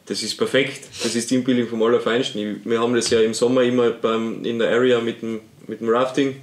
[0.06, 0.88] das ist perfekt.
[1.02, 2.60] Das ist Teambuilding vom Allerfeinsten.
[2.64, 5.88] Wir haben das ja im Sommer immer beim, in der Area mit dem, mit dem
[5.88, 6.42] Rafting,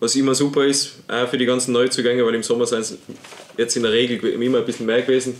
[0.00, 2.98] was immer super ist, auch für die ganzen Neuzugänge, weil im Sommer sind es
[3.58, 5.36] jetzt in der Regel immer ein bisschen mehr gewesen.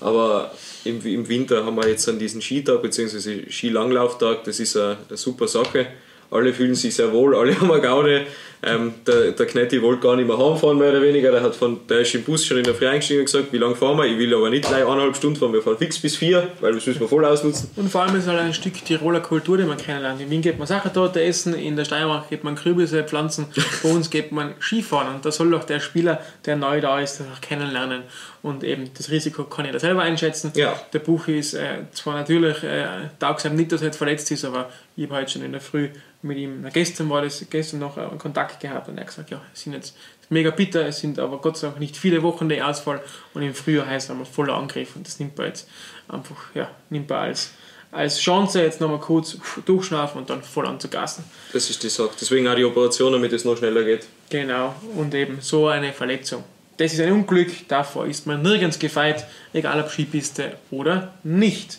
[0.00, 0.50] Aber
[0.84, 3.50] im, im Winter haben wir jetzt dann diesen Skitag bzw.
[3.50, 5.86] Skilanglauftag, das ist eine, eine super Sache
[6.32, 8.26] alle fühlen sich sehr wohl, alle haben eine Gaude.
[8.64, 11.32] Ähm, der, der Knetti wollte gar nicht mehr heimfahren, mehr oder weniger.
[11.32, 13.58] Der, hat von, der ist im Bus schon in der Früh eingestiegen und gesagt, wie
[13.58, 14.04] lange fahren wir?
[14.04, 16.86] Ich will aber nicht gleich eineinhalb Stunden fahren, wir fahren fix bis vier, weil das
[16.86, 17.70] müssen wir voll ausnutzen.
[17.74, 20.20] Und vor allem ist halt ein Stück Tiroler Kultur, die man kennenlernt.
[20.20, 23.46] In Wien geht man Sachertorte essen, in der Steiermark geht man Kürbisse pflanzen,
[23.82, 25.16] bei uns geht man Skifahren.
[25.16, 28.02] Und da soll doch der Spieler, der neu da ist, das auch kennenlernen.
[28.42, 30.52] Und eben das Risiko kann ich da selber einschätzen.
[30.54, 30.74] Ja.
[30.92, 32.86] Der Buch ist äh, zwar natürlich, äh,
[33.18, 35.88] taugt nicht, dass er jetzt verletzt ist, aber ich habe heute schon in der Früh
[36.22, 39.40] mit ihm, gestern war das, gestern noch äh, Kontakt gehabt und er hat gesagt, ja,
[39.52, 39.96] es sind jetzt
[40.28, 43.00] mega bitter, es sind aber Gott sei Dank nicht viele Wochen der Ausfall
[43.34, 45.68] und im Frühjahr heißt es voller Angriff und das nimmt man jetzt
[46.08, 47.52] einfach, ja, nimmt man als,
[47.90, 51.24] als Chance jetzt nochmal kurz durchschnaufen und dann voll anzugassen.
[51.52, 54.06] Das ist die Sache, deswegen auch die Operation, damit es noch schneller geht.
[54.30, 56.44] Genau, und eben so eine Verletzung.
[56.78, 61.78] Das ist ein Unglück, davor ist man nirgends gefeit, egal ob Skipiste oder nicht.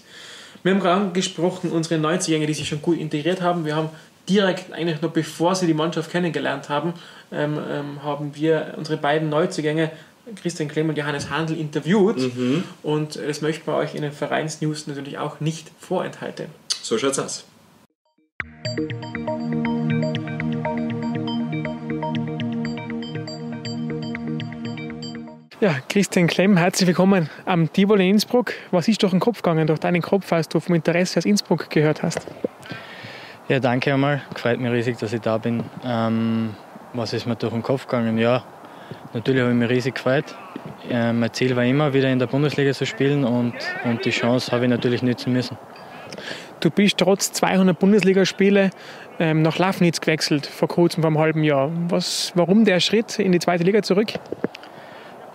[0.62, 3.66] Wir haben gerade angesprochen, unsere Neuzugänge, die sich schon gut integriert haben.
[3.66, 3.90] Wir haben
[4.30, 6.94] direkt, eigentlich noch bevor sie die Mannschaft kennengelernt haben,
[7.32, 9.92] ähm, ähm, haben wir unsere beiden Neuzugänge,
[10.42, 12.18] Christian Klemm und Johannes Handel, interviewt.
[12.18, 12.64] Mhm.
[12.82, 16.46] Und das möchten wir euch in den Vereinsnews natürlich auch nicht vorenthalten.
[16.82, 17.46] So schaut's aus.
[25.60, 28.54] Ja, Christian Klemm, herzlich willkommen am Tivoli in Innsbruck.
[28.72, 31.70] Was ist durch den Kopf gegangen, durch deinen Kopf, als du vom Interesse aus Innsbruck
[31.70, 32.28] gehört hast?
[33.54, 34.20] Ja, danke einmal.
[34.36, 35.64] Freut mich riesig, dass ich da bin.
[35.86, 36.56] Ähm,
[36.94, 38.18] was ist mir durch den Kopf gegangen?
[38.18, 38.42] Ja,
[39.14, 40.26] natürlich habe ich mich riesig gefreut.
[40.90, 43.54] Äh, mein Ziel war immer, wieder in der Bundesliga zu spielen und,
[43.86, 45.56] und die Chance habe ich natürlich nützen müssen.
[46.62, 48.72] Du bist trotz 200 Bundesligaspiele
[49.20, 51.70] ähm, nach Lafnitz gewechselt, vor kurzem, vor einem halben Jahr.
[51.90, 54.14] Was, warum der Schritt in die zweite Liga zurück?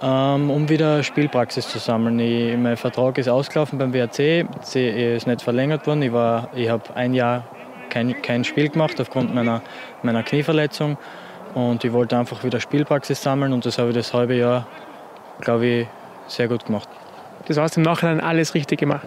[0.03, 2.19] Ähm, um wieder Spielpraxis zu sammeln.
[2.19, 6.03] Ich, mein Vertrag ist ausgelaufen beim WRC, sie ist nicht verlängert worden.
[6.03, 7.45] Ich, ich habe ein Jahr
[7.90, 9.62] kein, kein Spiel gemacht aufgrund meiner,
[10.03, 10.96] meiner Knieverletzung.
[11.55, 14.66] Und ich wollte einfach wieder Spielpraxis sammeln und das habe ich das halbe Jahr,
[15.40, 15.87] glaube ich,
[16.27, 16.88] sehr gut gemacht.
[17.46, 19.07] Das heißt im Nachhinein alles richtig gemacht.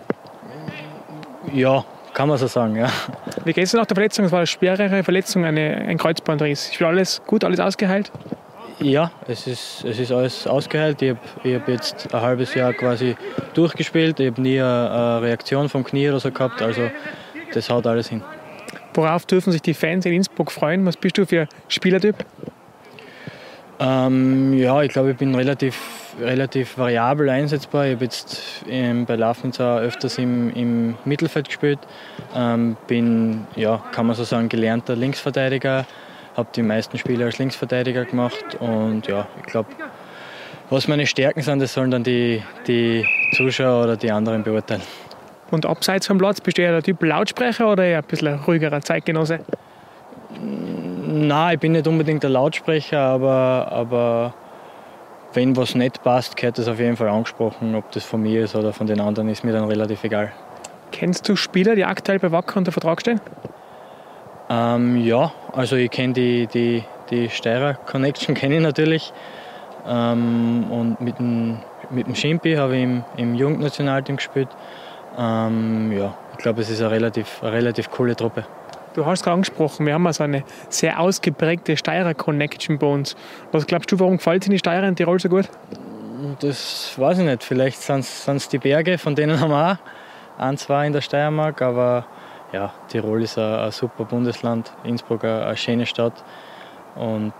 [1.53, 2.89] Ja, kann man so sagen, ja.
[3.45, 4.25] Wie geht es nach der Verletzung?
[4.25, 6.71] Es war eine schwerere Verletzung, eine, ein Kreuzbandriss.
[6.71, 8.11] Ist alles gut, alles ausgeheilt?
[8.79, 11.01] Ja, es ist, es ist alles ausgeheilt.
[11.03, 13.15] Ich habe hab jetzt ein halbes Jahr quasi
[13.53, 14.19] durchgespielt.
[14.19, 16.61] Ich habe nie eine, eine Reaktion vom Knie oder so gehabt.
[16.61, 16.89] Also
[17.53, 18.23] das haut alles hin.
[18.93, 20.85] Worauf dürfen sich die Fans in Innsbruck freuen?
[20.85, 22.15] Was bist du für Spielertyp?
[23.79, 27.87] Ähm, ja, ich glaube, ich bin relativ, relativ variabel einsetzbar.
[27.87, 31.79] Ich habe jetzt ähm, bei Lafnitzer öfters im, im Mittelfeld gespielt.
[32.35, 35.87] Ähm, bin, ja, kann man so sagen, gelernter Linksverteidiger.
[36.37, 38.55] Habe die meisten Spiele als Linksverteidiger gemacht.
[38.59, 39.69] Und ja, ich glaube,
[40.69, 43.03] was meine Stärken sind, das sollen dann die, die
[43.35, 44.83] Zuschauer oder die anderen beurteilen.
[45.51, 48.81] Und abseits vom Platz bist du eher der Typ Lautsprecher oder eher ein bisschen ruhigerer
[48.81, 49.41] Zeitgenosse?
[50.41, 54.33] Nein, ich bin nicht unbedingt der Lautsprecher, aber, aber
[55.33, 57.75] wenn was nicht passt, gehört das auf jeden Fall angesprochen.
[57.75, 60.31] Ob das von mir ist oder von den anderen, ist mir dann relativ egal.
[60.91, 63.19] Kennst du Spieler, die aktuell bei Wacker unter Vertrag stehen?
[64.49, 69.13] Ähm, ja, also ich kenne die, die, die Steirer Connection kenne ich natürlich.
[69.87, 71.59] Ähm, und mit dem,
[71.89, 74.49] mit dem Schimpi habe ich im, im Jugendnationalteam gespielt.
[75.17, 78.45] Ähm, ja, ich glaube, es ist eine relativ, eine relativ coole Truppe.
[78.93, 83.15] Du hast gerade angesprochen, wir haben also eine sehr ausgeprägte Steirer-Connection bei uns.
[83.51, 85.49] Was glaubst du, warum gefällt dir die Steirer in Tirol so gut?
[86.41, 87.43] Das weiß ich nicht.
[87.43, 91.61] Vielleicht sind es die Berge, von denen haben wir auch ein, zwei in der Steiermark.
[91.61, 92.05] Aber
[92.51, 96.23] ja, Tirol ist ein, ein super Bundesland, Innsbruck eine, eine schöne Stadt.
[96.95, 97.33] Und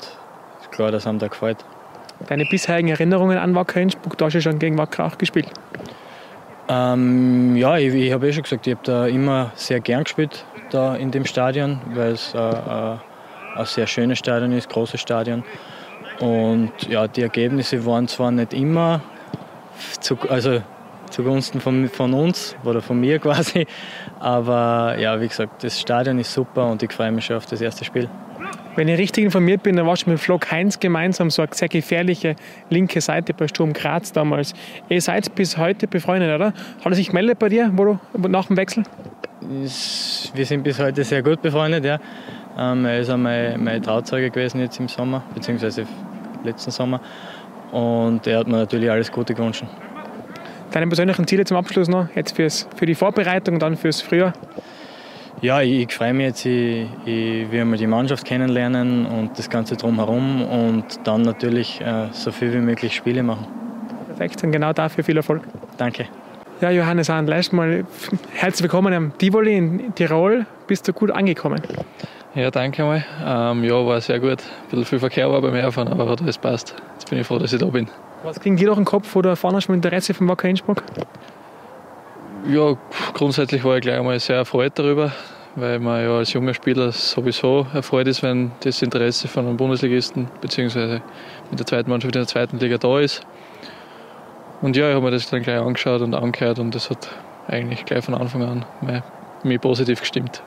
[0.71, 1.65] klar, das haben da gefällt.
[2.27, 5.47] Deine bisherigen Erinnerungen an Wacker Innsbruck, du hast ja schon gegen Wacker auch gespielt.
[6.67, 10.45] Ähm, ja, ich, ich habe eh schon gesagt, ich habe da immer sehr gern gespielt
[10.73, 12.97] da in dem Stadion, weil es äh, äh,
[13.55, 15.43] ein sehr schönes Stadion ist, großes Stadion.
[16.19, 19.01] Und ja, die Ergebnisse waren zwar nicht immer
[19.99, 20.61] zu, also
[21.09, 23.67] zugunsten von, von uns oder von mir quasi,
[24.19, 27.61] aber ja, wie gesagt, das Stadion ist super und ich freue mich schon auf das
[27.61, 28.09] erste Spiel.
[28.75, 31.67] Wenn ich richtig informiert bin, dann warst du mit Flo Heinz gemeinsam so eine sehr
[31.67, 32.35] gefährliche
[32.69, 34.53] linke Seite bei Sturm Graz damals.
[34.87, 36.47] Ihr seid bis heute befreundet, oder?
[36.47, 38.83] Hat er sich gemeldet bei dir wo du, nach dem Wechsel?
[39.41, 41.99] Wir sind bis heute sehr gut befreundet, ja.
[42.57, 45.85] Ähm, er ist auch mein, mein Trauzeuge gewesen jetzt im Sommer, beziehungsweise
[46.43, 47.01] letzten Sommer.
[47.71, 49.63] Und er hat mir natürlich alles Gute gewünscht.
[50.71, 54.33] Deine persönlichen Ziele zum Abschluss noch, jetzt fürs, für die Vorbereitung und dann fürs Frühjahr?
[55.41, 59.49] Ja, ich, ich freue mich jetzt, ich, ich will mal die Mannschaft kennenlernen und das
[59.49, 63.47] Ganze drumherum und dann natürlich äh, so viel wie möglich Spiele machen.
[64.05, 65.41] Perfekt, und genau dafür viel Erfolg.
[65.77, 66.05] Danke.
[66.61, 67.85] Ja, Johannes Ahn, erstmal
[68.35, 70.45] herzlich willkommen am Tivoli in Tirol.
[70.67, 71.59] Bist du gut angekommen?
[72.35, 73.03] Ja, danke mal.
[73.25, 74.43] Ähm, ja, war sehr gut.
[74.43, 76.75] Ein bisschen viel Verkehr war beim Herfahren, aber das passt.
[76.93, 77.89] Jetzt bin ich froh, dass ich da bin.
[78.21, 80.83] Was ging dir durch den Kopf, erfahren hast mit Interesse vom Wacker Innsbruck?
[82.47, 82.75] Ja,
[83.13, 85.11] grundsätzlich war ich gleich einmal sehr erfreut darüber,
[85.55, 90.27] weil man ja als junger Spieler sowieso erfreut ist, wenn das Interesse von einem Bundesligisten
[90.41, 91.01] bzw.
[91.51, 93.21] mit der zweiten Mannschaft in der zweiten Liga da ist.
[94.61, 97.09] Und ja, ich habe mir das dann gleich angeschaut und angehört und das hat
[97.47, 98.65] eigentlich gleich von Anfang an
[99.43, 100.41] mich positiv gestimmt.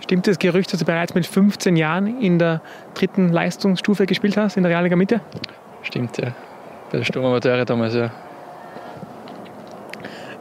[0.00, 2.62] Stimmt das Gerücht, dass du bereits mit 15 Jahren in der
[2.94, 5.20] dritten Leistungsstufe gespielt hast, in der Realliga Mitte?
[5.82, 6.32] Stimmt, ja.
[6.90, 8.10] Bei der Sturm Amateure damals, ja.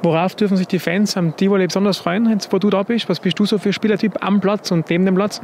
[0.01, 3.09] Worauf dürfen sich die Fans am Tivoli besonders freuen, wo du da bist?
[3.09, 5.41] Was bist du so für Spielertyp am Platz und neben dem Platz?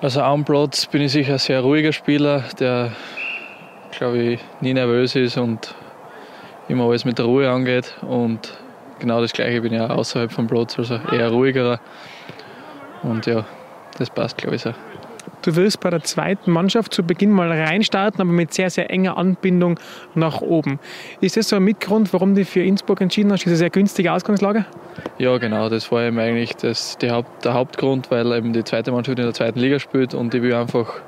[0.00, 2.90] Also am Platz bin ich sicher ein sehr ruhiger Spieler, der,
[3.92, 5.74] glaube ich, nie nervös ist und
[6.68, 7.94] immer alles mit der Ruhe angeht.
[8.02, 8.52] Und
[8.98, 11.78] genau das Gleiche bin ich auch außerhalb vom Platz, also eher ruhigerer.
[13.04, 13.44] Und ja,
[13.98, 14.74] das passt, glaube ich, so.
[15.42, 19.16] Du wirst bei der zweiten Mannschaft zu Beginn mal reinstarten, aber mit sehr, sehr enger
[19.16, 19.78] Anbindung
[20.14, 20.78] nach oben.
[21.20, 24.64] Ist das so ein Mitgrund, warum du für Innsbruck entschieden hast, diese sehr günstige Ausgangslage?
[25.18, 29.18] Ja, genau, das war eben eigentlich das, Haupt, der Hauptgrund, weil eben die zweite Mannschaft
[29.18, 31.00] in der zweiten Liga spielt und ich will einfach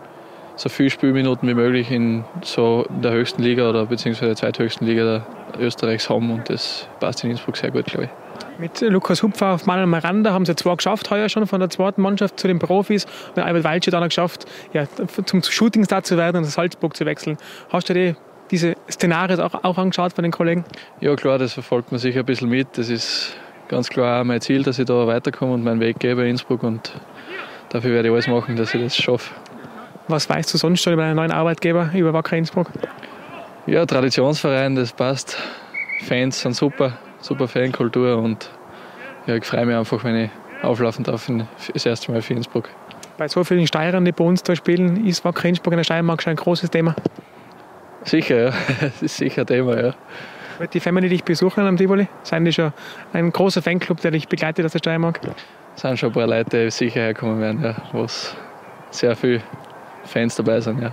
[0.57, 5.27] so viele Spielminuten wie möglich in so der höchsten Liga oder beziehungsweise der zweithöchsten Liga
[5.59, 8.26] Österreichs haben und das passt in Innsbruck sehr gut, glaube ich.
[8.59, 12.03] Mit Lukas Hupfer auf Manuel Miranda haben sie zwar geschafft, heuer schon von der zweiten
[12.03, 13.07] Mannschaft zu den Profis.
[13.35, 14.85] Und Albert Waldsche dann geschafft, ja,
[15.25, 17.37] zum Shootingstar zu werden und nach Salzburg zu wechseln.
[17.71, 18.17] Hast du dir
[18.51, 20.65] diese Szenarien auch, auch angeschaut von den Kollegen?
[21.01, 22.79] Ja, klar, das verfolgt man sicher ein bisschen mit.
[22.79, 23.37] Das ist
[23.69, 26.63] ganz klar auch mein Ziel, dass ich da weiterkomme und meinen Weg gebe in Innsbruck.
[26.63, 26.93] Und
[27.71, 29.35] dafür werde ich alles machen, dass ich das schaffe.
[30.09, 32.71] Was weißt du sonst schon über deinen neuen Arbeitgeber, über Wacker Innsbruck?
[33.67, 35.37] Ja, Traditionsverein, das passt.
[36.05, 38.49] Fans sind super, super Fankultur und
[39.27, 40.31] ja, ich freue mich einfach, wenn ich
[40.63, 41.31] auflaufen darf
[41.73, 42.69] das erste Mal für Innsbruck.
[43.19, 46.23] Bei so vielen Steirern, die bei uns da spielen, ist Wacker Innsbruck in der Steiermark
[46.23, 46.95] schon ein großes Thema.
[48.05, 48.51] Sicher, ja.
[48.81, 49.95] Das ist sicher ein Thema, ja.
[50.59, 52.09] Wird die Family dich besuchen am Tivoli?
[52.23, 52.73] Seien die schon
[53.13, 55.21] ein großer Fanclub, der dich begleitet aus der Steiermark?
[55.75, 58.07] Es sind schon ein paar Leute, die sicher herkommen werden, ja, wo
[58.91, 59.43] sehr viele
[60.05, 60.81] Fans dabei sind.
[60.81, 60.93] Ja.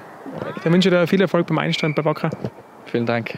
[0.58, 2.30] Ich wünsche dir viel Erfolg beim Einstand bei Wacker.
[2.86, 3.38] Vielen Dank.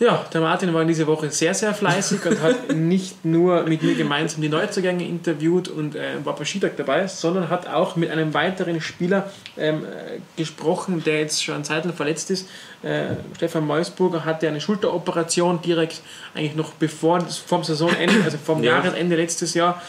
[0.00, 3.94] Ja, der Martin war diese Woche sehr, sehr fleißig und hat nicht nur mit mir
[3.94, 8.34] gemeinsam die Neuzugänge interviewt und äh, war bei Skitag dabei, sondern hat auch mit einem
[8.34, 12.48] weiteren Spieler ähm, äh, gesprochen, der jetzt schon ein Zeitl verletzt ist.
[12.82, 16.02] Äh, Stefan Meusburger hatte eine Schulteroperation direkt
[16.34, 18.72] eigentlich noch bevor, vom Saisonende, also vom ja.
[18.72, 19.80] Jahresende letztes Jahr.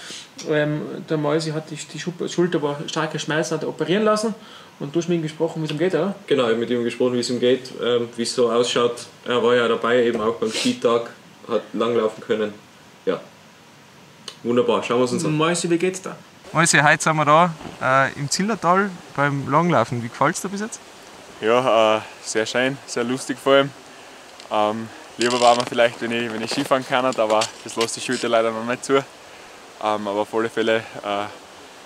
[0.49, 4.35] Ähm, der Mäusi hat die, die Schulter war starke Schmerzen, hat er operieren lassen
[4.79, 6.13] und du hast mit ihm gesprochen, wie es ihm geht, oder?
[6.27, 9.05] Genau, ich habe mit ihm gesprochen, wie es ihm geht, ähm, wie es so ausschaut.
[9.25, 11.09] Er war ja dabei, eben auch beim Skitag,
[11.47, 12.53] hat langlaufen können.
[13.05, 13.21] Ja,
[14.43, 15.35] wunderbar, schauen wir es uns an.
[15.37, 16.17] Mäusi, wie geht's da?
[16.51, 20.03] Mäusi, heute sind wir da äh, im Zillertal beim Langlaufen.
[20.03, 20.79] Wie gefällt es dir bis jetzt?
[21.41, 23.69] Ja, äh, sehr schön, sehr lustig vor allem.
[24.51, 28.01] Ähm, lieber war man vielleicht, wenn ich, wenn ich Skifahren kann, aber das lässt die
[28.01, 29.03] Schulter leider noch nicht zu.
[29.83, 31.25] Ähm, aber auf alle Fälle äh,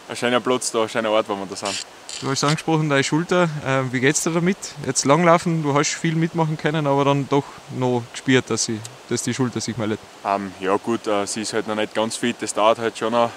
[0.09, 1.85] ein schöner Platz da, ein schöner Ort, wo wir da sind.
[2.21, 3.43] Du hast angesprochen, deine Schulter.
[3.65, 4.57] Äh, wie es dir damit?
[4.85, 7.45] Jetzt langlaufen, du hast viel mitmachen können, aber dann doch
[7.77, 9.99] noch gespürt, dass, sie, dass die Schulter sich meldet.
[10.25, 12.35] Ähm, ja gut, äh, sie ist halt noch nicht ganz fit.
[12.41, 13.29] Das dauert halt schon noch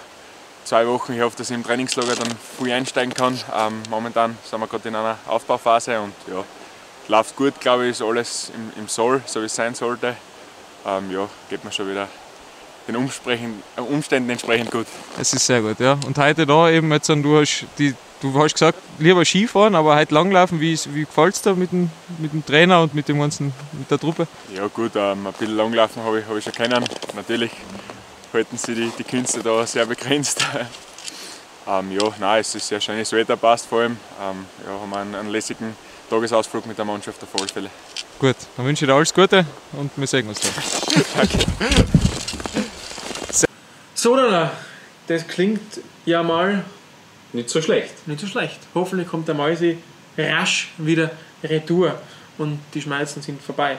[0.64, 1.12] zwei Wochen.
[1.12, 3.38] Ich hoffe, dass ich im Trainingslager dann früh einsteigen kann.
[3.56, 6.42] Ähm, momentan sind wir gerade in einer Aufbauphase und ja,
[7.08, 10.16] läuft gut, glaube ich, ist alles im, im Soll, so wie es sein sollte.
[10.84, 12.08] Ähm, ja, geht mir schon wieder
[12.88, 14.86] den Umständen entsprechend gut.
[15.18, 15.98] Es ist sehr gut, ja.
[16.06, 20.14] Und heute da eben, jetzt, du hast die Du hast gesagt, lieber Skifahren, aber heute
[20.14, 20.60] langlaufen.
[20.60, 23.90] Wie, wie gefällt es dir mit dem, mit dem Trainer und mit, dem ganzen, mit
[23.90, 24.28] der Truppe?
[24.54, 26.84] Ja gut, ähm, ein bisschen langlaufen habe ich, hab ich schon kennen.
[27.16, 27.50] Natürlich
[28.32, 30.46] halten sie die, die Künste da sehr begrenzt.
[31.66, 33.96] ähm, ja, nein, es ist sehr schönes Wetter, passt vor allem.
[34.20, 35.74] Ähm, ja, haben einen, einen lässigen
[36.08, 37.70] Tagesausflug mit der Mannschaft auf alle Fälle.
[38.20, 40.52] Gut, dann wünsche ich dir alles Gute und wir sehen uns dann.
[41.16, 42.01] Danke.
[44.02, 44.18] So,
[45.06, 46.64] das klingt ja mal
[47.32, 48.08] nicht so schlecht.
[48.08, 48.58] Nicht so schlecht.
[48.74, 49.78] Hoffentlich kommt der Mäusi
[50.18, 51.12] rasch wieder
[51.44, 51.94] retour
[52.36, 53.78] und die Schmerzen sind vorbei.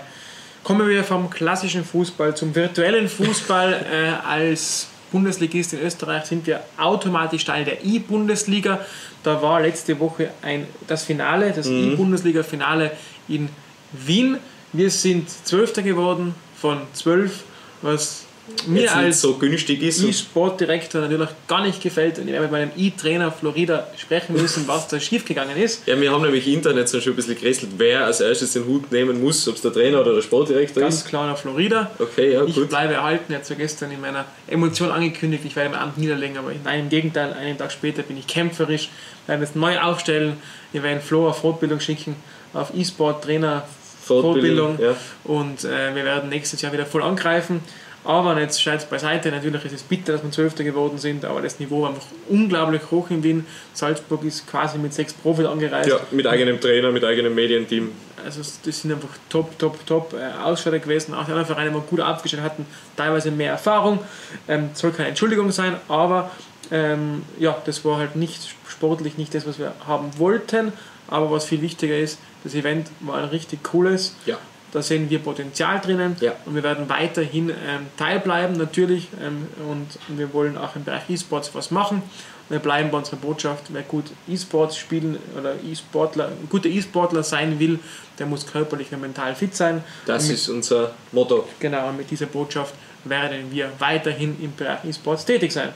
[0.64, 3.86] Kommen wir vom klassischen Fußball zum virtuellen Fußball.
[3.92, 8.80] äh, als Bundesligist in Österreich sind wir automatisch Teil der E-Bundesliga.
[9.24, 11.96] Da war letzte Woche ein, das Finale, das mhm.
[11.96, 12.92] E-Bundesliga-Finale
[13.28, 13.50] in
[13.92, 14.38] Wien.
[14.72, 17.44] Wir sind Zwölfter geworden von zwölf,
[17.82, 18.24] was
[18.68, 20.04] mir als so günstig ist.
[20.04, 24.88] E-Sport-Direktor natürlich gar nicht gefällt und ich werde mit meinem E-Trainer Florida sprechen müssen, was
[24.90, 25.88] da schiefgegangen ist.
[25.88, 28.92] Ja, wir haben nämlich Internet so schon ein bisschen gerätselt, wer als erstes den Hut
[28.92, 31.02] nehmen muss, ob es der Trainer oder der Sportdirektor Ganz ist.
[31.02, 31.92] Ganz klar nach Florida.
[32.00, 32.70] Okay, ja, ich gut.
[32.70, 36.38] bleibe erhalten, er hat so gestern in meiner Emotion angekündigt, ich werde mein Amt niederlegen,
[36.38, 38.90] aber nein, im Gegenteil, einen Tag später bin ich kämpferisch,
[39.26, 40.38] wir werden es neu aufstellen,
[40.74, 42.16] wir werden Flo auf Fortbildung schicken,
[42.54, 43.64] auf E-Sport-Trainer
[44.04, 44.96] Fortbildung, Fortbildung ja.
[45.24, 47.62] und äh, wir werden nächstes Jahr wieder voll angreifen.
[48.06, 51.60] Aber jetzt Scheiß beiseite, natürlich ist es bitter, dass wir Zwölfter geworden sind, aber das
[51.60, 53.46] Niveau war einfach unglaublich hoch in Wien.
[53.74, 55.90] Salzburg ist quasi mit sechs Profis angereist.
[55.90, 57.92] Ja, mit eigenem Trainer, mit eigenem Medienteam.
[58.26, 61.14] Also das sind einfach top, top, top äh, Ausschauer gewesen.
[61.14, 62.66] Auch die anderen Vereine, die gut aufgestellt hatten,
[62.98, 64.00] teilweise mehr Erfahrung.
[64.48, 66.32] Ähm, soll keine Entschuldigung sein, aber
[66.72, 70.74] ähm, ja, das war halt nicht sportlich nicht das, was wir haben wollten.
[71.08, 74.16] Aber was viel wichtiger ist, das Event war ein richtig cooles.
[74.26, 74.38] Ja.
[74.74, 76.34] Da sehen wir Potenzial drinnen ja.
[76.48, 81.52] und wir werden weiterhin ähm, teilbleiben natürlich ähm, und wir wollen auch im Bereich E-Sports
[81.54, 82.02] was machen.
[82.50, 87.60] Wir bleiben bei unserer Botschaft, wer gut E-Sports spielen oder E-Sportler, ein guter E-Sportler sein
[87.60, 87.80] will,
[88.18, 89.84] der muss körperlich und mental fit sein.
[90.08, 91.48] Das mit, ist unser Motto.
[91.60, 95.70] Genau, und mit dieser Botschaft werden wir weiterhin im Bereich E-Sports tätig sein.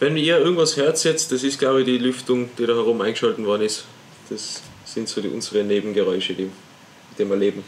[0.00, 3.46] Wenn ihr irgendwas hört jetzt, das ist glaube ich die Lüftung, die da herum eingeschaltet
[3.46, 3.84] worden ist.
[4.28, 7.62] Das sind so die, unsere Nebengeräusche, die, mit denen wir leben.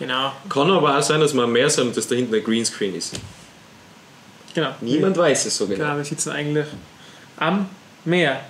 [0.00, 0.32] Genau.
[0.48, 3.20] Kann aber auch sein, dass wir mehr sind und dass da hinten ein Greenscreen ist.
[4.54, 4.70] Genau.
[4.80, 5.84] Niemand wir, weiß es so genau.
[5.84, 6.66] Genau, wir sitzen eigentlich
[7.36, 7.68] am
[8.06, 8.40] Meer.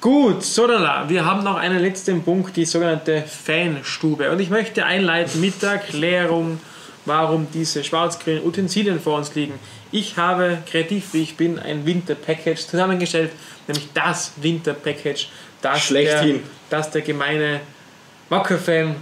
[0.00, 4.30] Gut, so dann, wir haben noch einen letzten Punkt, die sogenannte Fanstube.
[4.30, 6.58] Und ich möchte einleiten mit der Erklärung,
[7.04, 9.54] warum diese schwarz-grünen Utensilien vor uns liegen.
[9.90, 13.30] Ich habe, kreativ wie ich bin, ein Winter-Package zusammengestellt,
[13.68, 15.28] nämlich das Winter-Package,
[15.60, 16.36] das, der,
[16.70, 17.60] das der gemeine
[18.30, 18.96] Wacker-Fan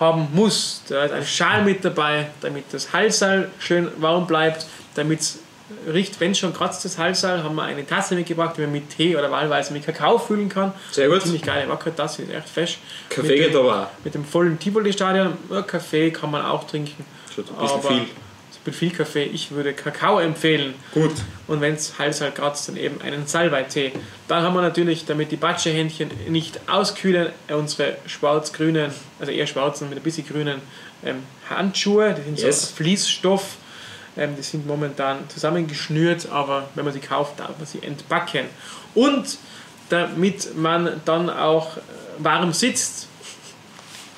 [0.00, 0.82] haben muss.
[0.88, 5.38] Da ist ein Schal mit dabei, damit das Halsal schön warm bleibt, damit es
[5.86, 9.16] riecht, wenn schon kratzt das Halsal, haben wir eine Tasse mitgebracht, die man mit Tee
[9.16, 10.72] oder wahlweise mit Kakao füllen kann.
[10.90, 11.22] Sehr gut.
[11.22, 12.78] Ziemlich geile Wackertasse, ist echt fesch.
[13.08, 14.04] Kaffee geht aber auch.
[14.04, 17.04] Mit dem vollen Tivoli-Stadion, ja, Kaffee kann man auch trinken.
[17.32, 18.06] Schon ein bisschen aber viel.
[18.60, 20.74] Ich bin viel Kaffee, ich würde Kakao empfehlen.
[20.92, 21.12] Gut.
[21.46, 23.92] Und wenn es Hals halt kratzt, dann eben einen Salbeitee.
[24.28, 29.98] Dann haben wir natürlich, damit die Batschehändchen nicht auskühlen, unsere schwarz-grünen, also eher schwarzen mit
[29.98, 30.60] ein bisschen grünen
[31.02, 32.14] ähm, Handschuhe.
[32.14, 32.68] Die sind Yes.
[32.68, 33.56] so Fließstoff.
[34.18, 38.44] Ähm, die sind momentan zusammengeschnürt, aber wenn man sie kauft, darf man sie entbacken.
[38.94, 39.38] Und
[39.88, 41.80] damit man dann auch äh,
[42.18, 43.06] warm sitzt,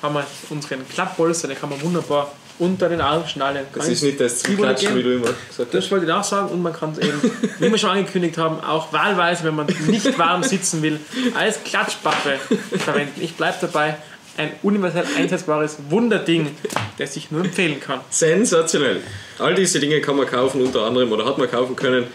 [0.01, 2.29] haben wir unseren Klappbolster, den kann man wunderbar
[2.59, 3.65] unter den Arm schnallen.
[3.73, 6.61] Das ist nicht das Klatschen, wie du immer gesagt Das wollte ich auch sagen und
[6.61, 7.19] man kann es eben,
[7.59, 10.99] wie wir schon angekündigt haben, auch wahlweise, wenn man nicht warm sitzen will,
[11.35, 12.39] als Klatschpappe
[12.77, 13.21] verwenden.
[13.21, 13.95] Ich bleibe dabei,
[14.37, 16.55] ein universell einsetzbares Wunderding,
[16.97, 17.99] das ich nur empfehlen kann.
[18.09, 19.01] Sensationell.
[19.39, 22.05] All diese Dinge kann man kaufen, unter anderem, oder hat man kaufen können,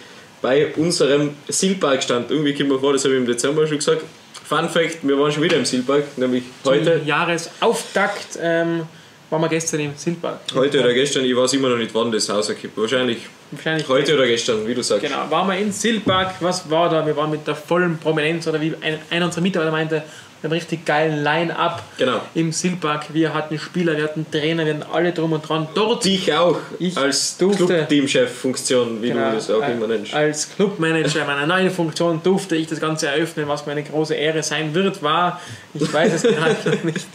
[0.43, 2.31] bei unserem Sealpark-Stand.
[2.31, 4.03] Irgendwie kommt mir vor, das habe ich im Dezember schon gesagt.
[4.45, 6.99] Fun Fact: Wir waren schon wieder im Sealpark, nämlich heute.
[6.99, 8.83] Zum Jahresauftakt ähm,
[9.31, 10.39] waren wir gestern im Silberg.
[10.55, 12.77] Heute oder gestern, ich weiß immer noch nicht, wann das Haus erkippt.
[12.79, 13.19] Wahrscheinlich
[13.51, 15.03] Wahrscheinlich heute oder gestern, wie du sagst.
[15.05, 16.35] Genau, waren wir in Silberg.
[16.41, 17.05] Was war da?
[17.07, 20.03] Wir waren mit der vollen Prominenz oder wie ein, einer unserer Mitarbeiter meinte,
[20.41, 22.21] einen richtig geilen Line-Up Genau.
[22.35, 23.07] im Silberg.
[23.13, 25.67] Wir hatten Spieler, wir hatten Trainer, wir hatten alle drum und dran.
[25.75, 30.15] Dort Dich auch Ich als Clubteamchef-Funktion, wie Genau, du das auch äh, immer nennst.
[30.15, 34.43] Als Clubmanager meiner neuen Funktion durfte ich das Ganze eröffnen, was mir eine große Ehre
[34.43, 35.41] sein wird, war,
[35.75, 37.07] ich weiß es gerade noch nicht.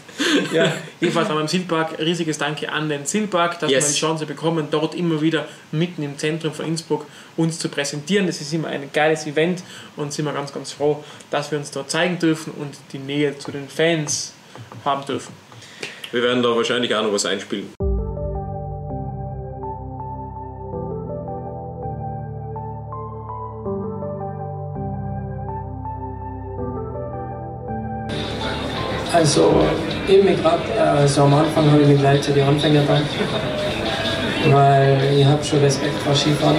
[0.51, 3.85] Ja, jedenfalls haben wir im Silberg riesiges Danke an den Silberg, dass Yes.
[3.87, 7.05] wir die Chance bekommen, dort immer wieder mitten im Zentrum von Innsbruck
[7.35, 8.27] uns zu präsentieren.
[8.27, 9.63] Das ist immer ein geiles Event
[9.95, 13.37] und sind wir ganz, ganz froh, dass wir uns dort zeigen dürfen und die Nähe
[13.37, 14.33] zu den Fans
[14.85, 15.33] haben dürfen.
[16.11, 17.73] Wir werden da wahrscheinlich auch noch was einspielen.
[29.13, 29.53] Also,
[30.09, 33.01] eben gerade, also am Anfang habe ich mich gleich zu den Anfängern gedacht,
[34.51, 36.57] weil ich habe schon Respekt vor Skifahren,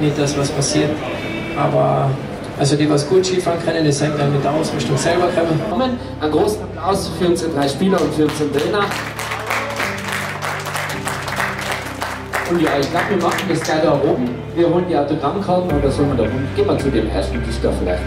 [0.00, 0.90] nicht dass was passiert,
[1.56, 2.10] aber
[2.58, 5.98] also die, was gut Skifahren können, die sind dann mit der Ausrüstung selber kommen.
[6.20, 8.84] Einen großen Applaus für unsere drei Spieler und für unseren Trainer.
[12.50, 14.28] Und ja, ich glaube, wir machen das gleich da oben.
[14.56, 16.48] Wir holen die Autogrammkarten oder unten?
[16.56, 18.02] Gehen wir zu dem ersten da vielleicht.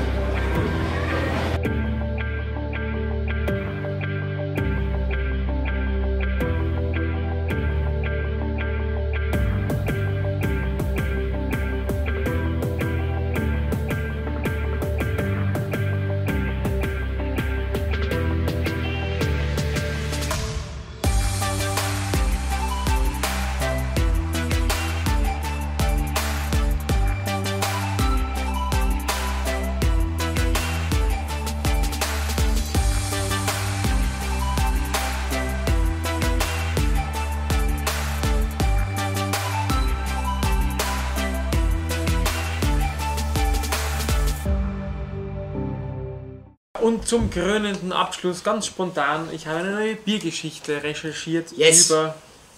[47.33, 51.89] Krönenden Abschluss, ganz spontan, ich habe eine neue Biergeschichte recherchiert Yes.
[51.89, 52.15] über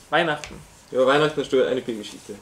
[0.09, 0.55] Weihnachten.
[0.91, 2.35] Über Weihnachten hast du eine Biergeschichte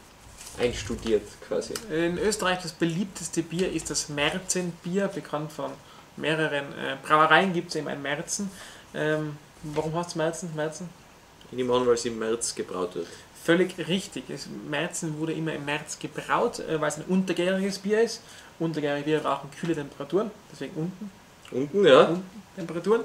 [0.60, 1.74] einstudiert quasi.
[1.92, 5.72] In Österreich das beliebteste Bier ist das Märzenbier, bekannt von
[6.18, 8.50] mehreren äh, Brauereien gibt es eben ein Märzen.
[8.96, 10.56] Ähm, warum heißt es Märzen?
[10.56, 10.90] Märzen?
[11.52, 13.08] Ich nehme an, weil es im März gebraut wird.
[13.44, 14.26] Völlig richtig.
[14.28, 18.22] Das Märzen wurde immer im März gebraut, äh, weil es ein untergäriges Bier ist.
[18.60, 21.12] Untergärige Bier brauchen kühle Temperaturen, deswegen unten
[21.54, 22.20] Unten, ja.
[22.56, 23.01] Temperaturen.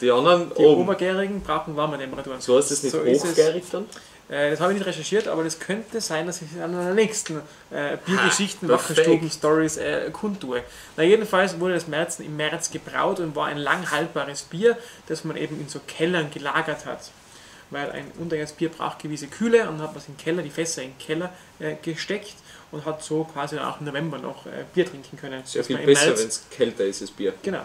[0.00, 0.82] Die anderen Die oben.
[0.82, 2.40] obergärigen brauchen warme Temperaturen.
[2.40, 3.86] So ist es nicht So hochgärig dann?
[4.28, 6.94] Äh, das habe ich nicht recherchiert, aber das könnte sein, dass ich es an einer
[6.94, 8.68] nächsten äh, Biergeschichten.
[8.68, 10.62] Wackerstuben-Stories äh, kundtue.
[10.96, 14.76] Na, jedenfalls wurde das Märzen im März gebraut und war ein lang haltbares Bier,
[15.06, 17.10] das man eben in so Kellern gelagert hat.
[17.70, 20.50] Weil ein untergäriges Bier braucht gewisse Kühle und dann hat man es im Keller, die
[20.50, 22.34] Fässer in den Keller äh, gesteckt
[22.70, 25.42] und hat so quasi auch im November noch äh, Bier trinken können.
[25.44, 27.34] Sehr viel besser, wenn es kälter ist, das Bier.
[27.42, 27.64] Genau.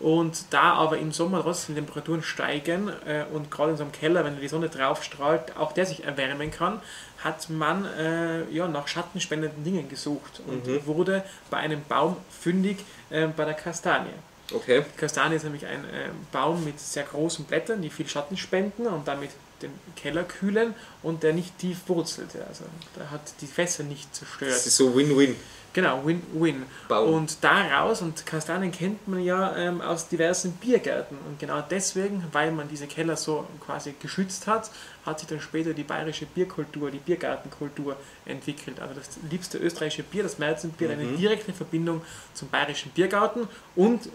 [0.00, 4.24] Und da aber im Sommer trotzdem Temperaturen steigen äh, und gerade in so einem Keller,
[4.24, 6.80] wenn die Sonne drauf strahlt, auch der sich erwärmen kann,
[7.22, 12.78] hat man äh, ja, nach schattenspendenden Dingen gesucht und wurde bei einem Baum fündig
[13.10, 14.10] äh, bei der Kastanie.
[14.52, 14.84] Okay.
[14.92, 18.86] Die Kastanie ist nämlich ein äh, Baum mit sehr großen Blättern, die viel Schatten spenden
[18.86, 19.30] und damit
[19.62, 22.44] den Keller kühlen und der nicht tief wurzelte.
[22.46, 22.64] Also
[22.96, 24.50] der hat die Fässer nicht zerstört.
[24.50, 25.36] Das ist so Win-Win.
[25.74, 26.64] Genau, Win-Win.
[26.88, 31.16] Und daraus, und Kastanien kennt man ja ähm, aus diversen Biergärten.
[31.26, 34.70] Und genau deswegen, weil man diese Keller so quasi geschützt hat,
[35.06, 37.96] hat sich dann später die bayerische Bierkultur, die Biergartenkultur
[38.26, 38.80] entwickelt.
[38.80, 42.02] Also das liebste österreichische Bier, das Märzenbier, hat eine direkte Verbindung
[42.34, 43.48] zum bayerischen Biergarten.
[43.74, 44.10] Und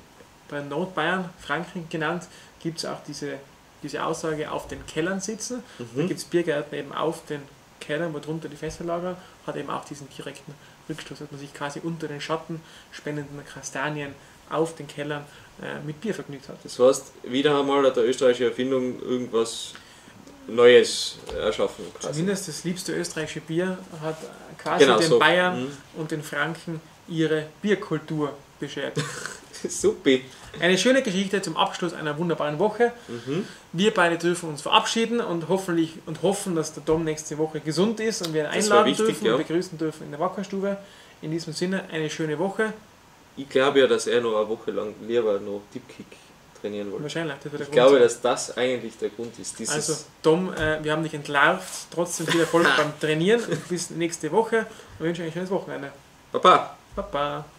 [0.49, 2.27] bei Nordbayern, Franken genannt,
[2.61, 3.39] gibt es auch diese,
[3.83, 5.63] diese Aussage auf den Kellern sitzen.
[5.95, 7.41] Da gibt es Biergärten eben auf den
[7.79, 9.15] Keller, wo drunter die Fässer lagern,
[9.45, 10.53] hat eben auch diesen direkten
[10.89, 12.61] Rückstoß, dass man sich quasi unter den Schatten
[12.91, 14.13] spendenden Kastanien
[14.49, 15.25] auf den Kellern
[15.61, 16.57] äh, mit Bier vergnügt hat.
[16.63, 19.73] Das heißt, wieder einmal hat der österreichische Erfindung irgendwas
[20.47, 21.85] Neues erschaffen.
[21.99, 22.13] Quasi.
[22.13, 24.17] Zumindest das liebste österreichische Bier hat
[24.57, 25.19] quasi Genau, den so.
[25.19, 25.71] Bayern Mhm.
[25.97, 28.97] und den Franken ihre Bierkultur beschert.
[29.67, 30.23] Supi.
[30.59, 32.91] Eine schöne Geschichte zum Abschluss einer wunderbaren Woche.
[33.07, 33.47] Mhm.
[33.73, 37.99] Wir beide dürfen uns verabschieden und hoffentlich und hoffen, dass der Dom nächste Woche gesund
[37.99, 39.31] ist und wir ihn einladen wichtig, dürfen ja.
[39.35, 40.77] und begrüßen dürfen in der Wackerstube.
[41.21, 42.73] In diesem Sinne eine schöne Woche.
[43.35, 46.05] Ich glaube ja, dass er noch eine Woche lang lieber noch Dipkick
[46.61, 47.03] trainieren wollte.
[47.03, 47.35] Wahrscheinlich.
[47.43, 48.01] Das wird der Ich Grund glaube, sein.
[48.03, 49.57] dass das eigentlich der Grund ist.
[49.59, 51.87] Dieses Also, Dom, äh, wir haben dich entlarvt.
[51.91, 53.41] Trotzdem viel Erfolg beim Trainieren.
[53.69, 54.65] Bis nächste Woche
[54.99, 55.91] und wünsche euch ein schönes Wochenende.
[56.31, 56.75] Papa!
[56.95, 57.45] Baba.